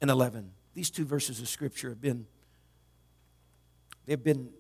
[0.02, 0.50] and 11.
[0.74, 2.26] These two verses of scripture have been
[4.04, 4.50] they've been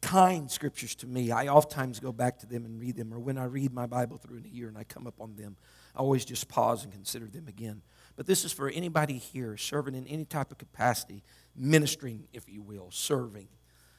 [0.00, 1.32] kind scriptures to me.
[1.32, 4.16] I oftentimes go back to them and read them, or when I read my Bible
[4.16, 5.56] through in a year and I come up on them,
[5.96, 7.82] I always just pause and consider them again.
[8.14, 11.24] But this is for anybody here serving in any type of capacity,
[11.56, 13.48] ministering, if you will, serving.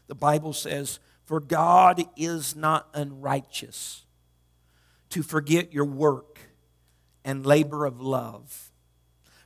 [0.07, 4.05] The Bible says, For God is not unrighteous
[5.09, 6.39] to forget your work
[7.23, 8.71] and labor of love,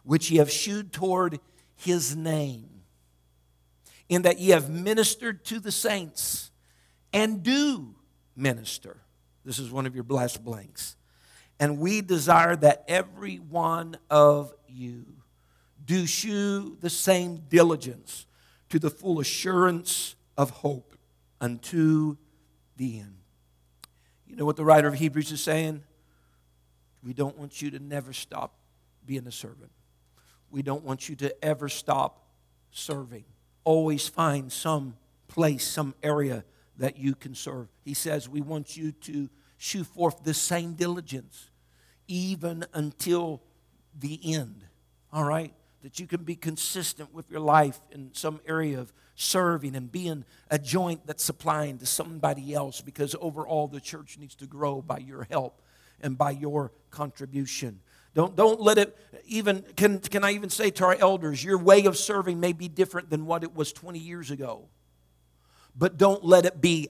[0.03, 1.39] which ye have shewed toward
[1.75, 2.69] his name,
[4.09, 6.51] in that ye have ministered to the saints
[7.13, 7.95] and do
[8.35, 8.97] minister.
[9.43, 10.95] This is one of your blessed blanks.
[11.59, 15.05] And we desire that every one of you
[15.83, 18.25] do shew the same diligence
[18.69, 20.95] to the full assurance of hope
[21.41, 22.17] unto
[22.77, 23.15] the end.
[24.27, 25.83] You know what the writer of Hebrews is saying?
[27.03, 28.53] We don't want you to never stop
[29.05, 29.71] being a servant.
[30.51, 32.27] We don't want you to ever stop
[32.71, 33.25] serving.
[33.63, 34.95] Always find some
[35.27, 36.43] place, some area
[36.77, 37.67] that you can serve.
[37.83, 41.49] He says, We want you to shew forth the same diligence,
[42.07, 43.41] even until
[43.97, 44.65] the end.
[45.11, 45.53] All right?
[45.87, 50.25] That you can be consistent with your life in some area of serving and being
[50.51, 54.97] a joint that's supplying to somebody else because overall the church needs to grow by
[54.97, 55.61] your help
[56.01, 57.79] and by your contribution.
[58.13, 61.85] Don't, don't let it even, can, can I even say to our elders, your way
[61.85, 64.67] of serving may be different than what it was 20 years ago.
[65.73, 66.89] But don't let it be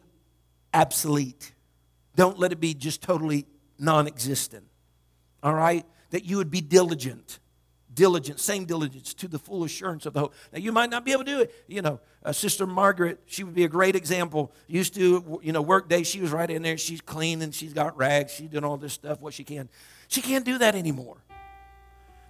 [0.73, 1.53] obsolete.
[2.15, 3.45] Don't let it be just totally
[3.77, 4.65] non existent.
[5.43, 5.85] All right?
[6.09, 7.37] That you would be diligent
[7.97, 10.33] diligence, same diligence to the full assurance of the hope.
[10.53, 11.65] Now, you might not be able to do it.
[11.67, 14.53] You know, uh, Sister Margaret, she would be a great example.
[14.67, 16.77] Used to, you know, work day, she was right in there.
[16.77, 18.31] She's clean and she's got rags.
[18.31, 19.67] She's doing all this stuff, what she can.
[20.07, 21.17] She can't do that anymore.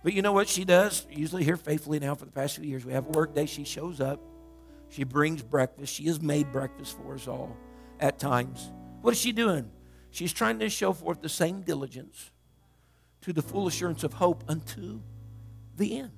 [0.03, 1.05] But you know what she does?
[1.11, 2.85] Usually here faithfully now for the past few years.
[2.85, 3.45] We have work day.
[3.45, 4.21] She shows up.
[4.89, 5.93] She brings breakfast.
[5.93, 7.57] She has made breakfast for us all
[7.99, 8.71] at times.
[9.01, 9.69] What is she doing?
[10.11, 12.31] She's trying to show forth the same diligence
[13.21, 15.01] to the full assurance of hope unto
[15.77, 16.11] the end.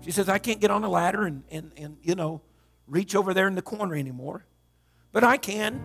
[0.00, 2.40] She says, I can't get on a ladder and, and, and, you know,
[2.86, 4.46] reach over there in the corner anymore.
[5.12, 5.80] But I can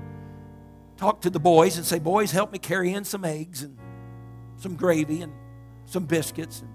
[0.97, 3.77] talk to the boys and say, Boys, help me carry in some eggs and
[4.57, 5.33] some gravy and
[5.85, 6.61] some biscuits.
[6.61, 6.69] And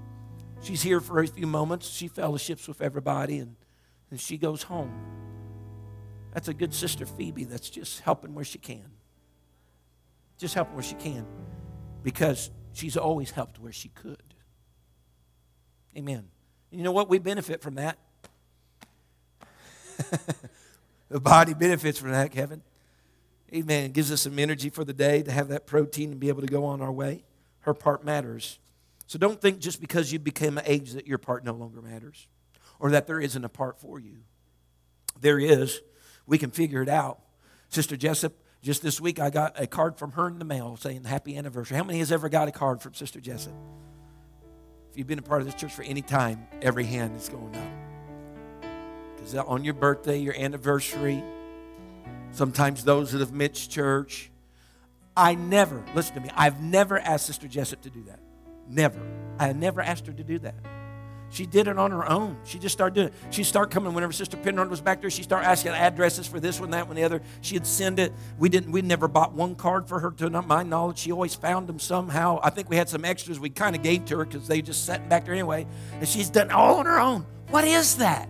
[0.63, 1.89] she's here for a few moments.
[1.89, 3.57] She fellowships with everybody and,
[4.11, 4.93] and she goes home.
[6.35, 8.91] That's a good sister Phoebe that's just helping where she can.
[10.39, 11.27] Just helping where she can
[12.03, 14.28] because she's always helped where she could.
[15.97, 16.29] Amen.
[16.71, 17.09] You know what?
[17.09, 17.99] We benefit from that.
[21.09, 22.63] the body benefits from that, Kevin.
[23.55, 23.87] Amen.
[23.87, 26.43] It gives us some energy for the day to have that protein and be able
[26.43, 27.25] to go on our way.
[27.61, 28.59] Her part matters.
[29.07, 32.29] So don't think just because you became an age that your part no longer matters
[32.79, 34.19] or that there isn't a part for you.
[35.21, 35.81] There is.
[36.27, 37.21] We can figure it out.
[37.71, 41.05] Sister Jessup, just this week I got a card from her in the mail saying
[41.05, 41.77] happy anniversary.
[41.77, 43.55] How many has ever got a card from Sister Jessup?
[44.99, 48.67] You've been a part of this church for any time, every hand is going up.
[49.15, 51.23] Because on your birthday, your anniversary,
[52.33, 54.29] sometimes those that have missed church.
[55.17, 58.19] I never, listen to me, I've never asked Sister Jessup to do that.
[58.69, 59.01] Never.
[59.39, 60.57] I never asked her to do that.
[61.31, 62.39] She did it on her own.
[62.45, 63.15] She just started doing it.
[63.31, 65.11] She'd start coming whenever Sister Penrod was back there.
[65.11, 67.21] She'd start asking addresses for this one, that one, the other.
[67.43, 68.13] She'd send it.
[68.39, 68.73] We didn't.
[68.73, 70.99] We never bought one card for her to my knowledge.
[70.99, 72.41] She always found them somehow.
[72.43, 74.87] I think we had some extras we kind of gave to her because they just
[74.87, 75.67] sat back there anyway.
[75.93, 77.27] And she's done all on her own.
[77.51, 78.29] What is that?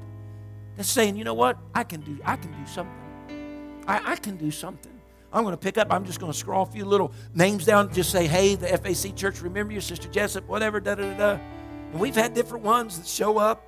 [0.77, 1.59] That's saying, you know what?
[1.75, 2.19] I can do.
[2.25, 3.85] I can do something.
[3.87, 4.93] I, I can do something.
[5.33, 7.93] I'm going to pick up, I'm just going to scrawl a few little names down,
[7.93, 11.41] just say, hey, the FAC church, remember you, Sister Jessup, whatever, da da da da.
[11.93, 13.64] And we've had different ones that show up,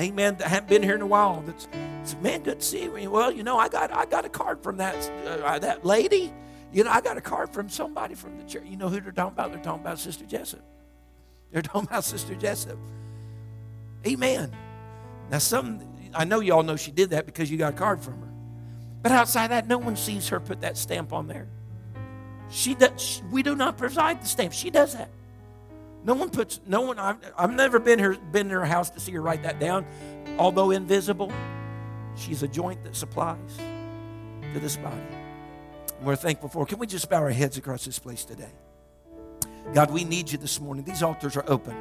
[0.00, 1.42] amen, that haven't been here in a while.
[1.46, 1.68] That's,
[2.02, 3.10] said, man, good to see you.
[3.10, 4.96] Well, you know, I got, I got a card from that,
[5.26, 6.32] uh, that lady.
[6.72, 8.64] You know, I got a card from somebody from the church.
[8.66, 9.52] You know who they're talking about?
[9.52, 10.64] They're talking about Sister Jessup.
[11.52, 12.78] They're talking about Sister Jessup.
[14.06, 14.52] Amen.
[15.30, 15.80] Now, some,
[16.12, 18.28] I know y'all know she did that because you got a card from her.
[19.02, 21.46] But outside that, no one sees her put that stamp on there.
[22.50, 24.52] She does, we do not provide the stamp.
[24.52, 25.10] She does that.
[26.04, 29.00] No one puts, no one, I've, I've never been, her, been in her house to
[29.00, 29.86] see her write that down.
[30.38, 31.32] Although invisible,
[32.14, 33.56] she's a joint that supplies
[34.52, 35.00] to this body.
[36.02, 36.66] We're thankful for.
[36.66, 38.52] Can we just bow our heads across this place today?
[39.72, 40.84] God, we need you this morning.
[40.84, 41.74] These altars are open.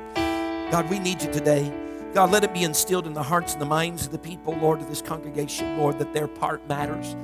[0.72, 1.72] God, we need you today.
[2.14, 4.80] God, let it be instilled in the hearts and the minds of the people, Lord,
[4.80, 7.16] of this congregation, Lord, that their part matters.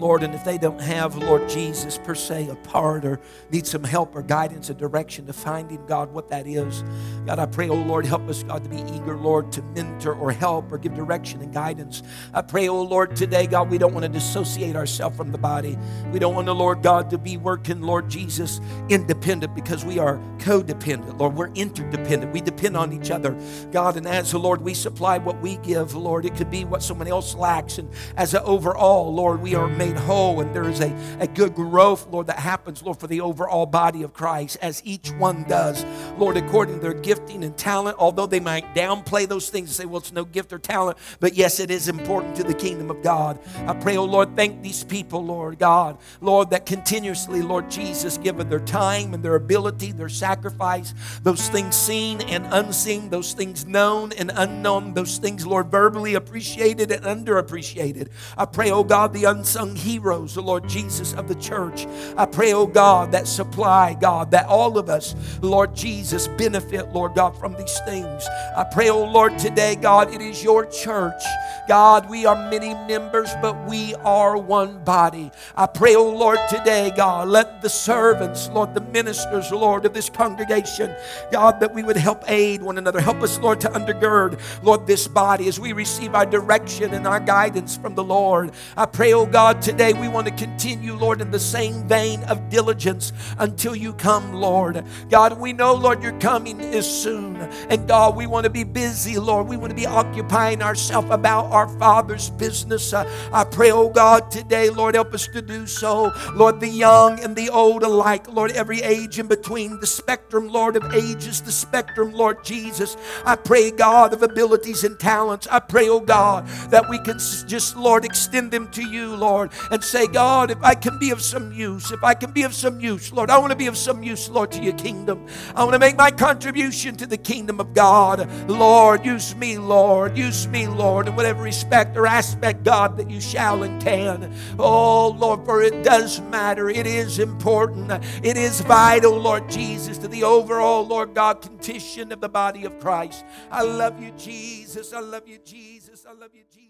[0.00, 3.20] Lord, and if they don't have, Lord Jesus, per se, a part or
[3.50, 6.82] need some help or guidance or direction to finding, God, what that is,
[7.26, 10.32] God, I pray, oh Lord, help us, God, to be eager, Lord, to mentor or
[10.32, 12.02] help or give direction and guidance.
[12.32, 15.76] I pray, oh Lord, today, God, we don't want to dissociate ourselves from the body.
[16.12, 20.16] We don't want the Lord God to be working, Lord Jesus, independent because we are
[20.38, 21.18] codependent.
[21.18, 22.32] Lord, we're interdependent.
[22.32, 23.38] We depend on each other,
[23.70, 26.24] God, and as the Lord, we supply what we give, Lord.
[26.24, 27.76] It could be what someone else lacks.
[27.76, 31.54] And as an overall, Lord, we are made whole and there is a, a good
[31.54, 35.84] growth, Lord, that happens, Lord, for the overall body of Christ as each one does,
[36.18, 37.96] Lord, according to their gifting and talent.
[37.98, 41.34] Although they might downplay those things and say, well, it's no gift or talent, but
[41.34, 43.38] yes, it is important to the kingdom of God.
[43.66, 48.40] I pray, oh Lord, thank these people, Lord God, Lord, that continuously, Lord Jesus, give
[48.40, 53.66] of their time and their ability, their sacrifice, those things seen and unseen, those things
[53.66, 58.08] known and unknown, those things, Lord, verbally appreciated and underappreciated.
[58.36, 61.86] I pray, oh God, the unsung heroes, the Lord Jesus of the church.
[62.16, 67.14] I pray, oh God, that supply, God, that all of us, Lord Jesus, benefit, Lord
[67.14, 68.24] God, from these things.
[68.56, 71.22] I pray, oh Lord, today, God, it is your church.
[71.66, 75.30] God, we are many members, but we are one body.
[75.56, 80.10] I pray, oh Lord, today, God, let the servants, Lord, the ministers, Lord, of this
[80.10, 80.94] congregation,
[81.30, 83.00] God, that we would help aid one another.
[83.00, 87.20] Help us, Lord, to undergird, Lord, this body as we receive our direction and our
[87.20, 88.52] guidance from the Lord.
[88.76, 92.48] I pray, oh God, today we want to continue, Lord, in the same vein of
[92.48, 94.84] diligence until you come, Lord.
[95.10, 97.36] God, we know, Lord, your coming is soon.
[97.36, 99.46] And God, we want to be busy, Lord.
[99.46, 102.92] We want to be occupying ourselves about our Father's business.
[102.92, 106.12] Uh, I pray, oh God, today, Lord, help us to do so.
[106.34, 110.74] Lord, the young and the old alike, Lord, every age in between, the spectrum, Lord,
[110.74, 112.96] of ages, the spectrum, Lord Jesus.
[113.24, 115.46] I pray, God, of abilities and talents.
[115.48, 119.82] I pray, oh God, that we can just, Lord, extend them to you, Lord and
[119.82, 122.80] say, God, if I can be of some use, if I can be of some
[122.80, 125.26] use, Lord, I want to be of some use, Lord, to your kingdom.
[125.54, 128.28] I want to make my contribution to the kingdom of God.
[128.48, 130.16] Lord, use me, Lord.
[130.16, 134.34] Use me, Lord, in whatever respect or aspect, God, that you shall and can.
[134.58, 136.68] Oh, Lord, for it does matter.
[136.68, 137.90] It is important.
[138.24, 142.78] It is vital, Lord Jesus, to the overall, Lord God, condition of the body of
[142.80, 143.24] Christ.
[143.50, 144.92] I love you, Jesus.
[144.92, 146.06] I love you, Jesus.
[146.08, 146.69] I love you, Jesus.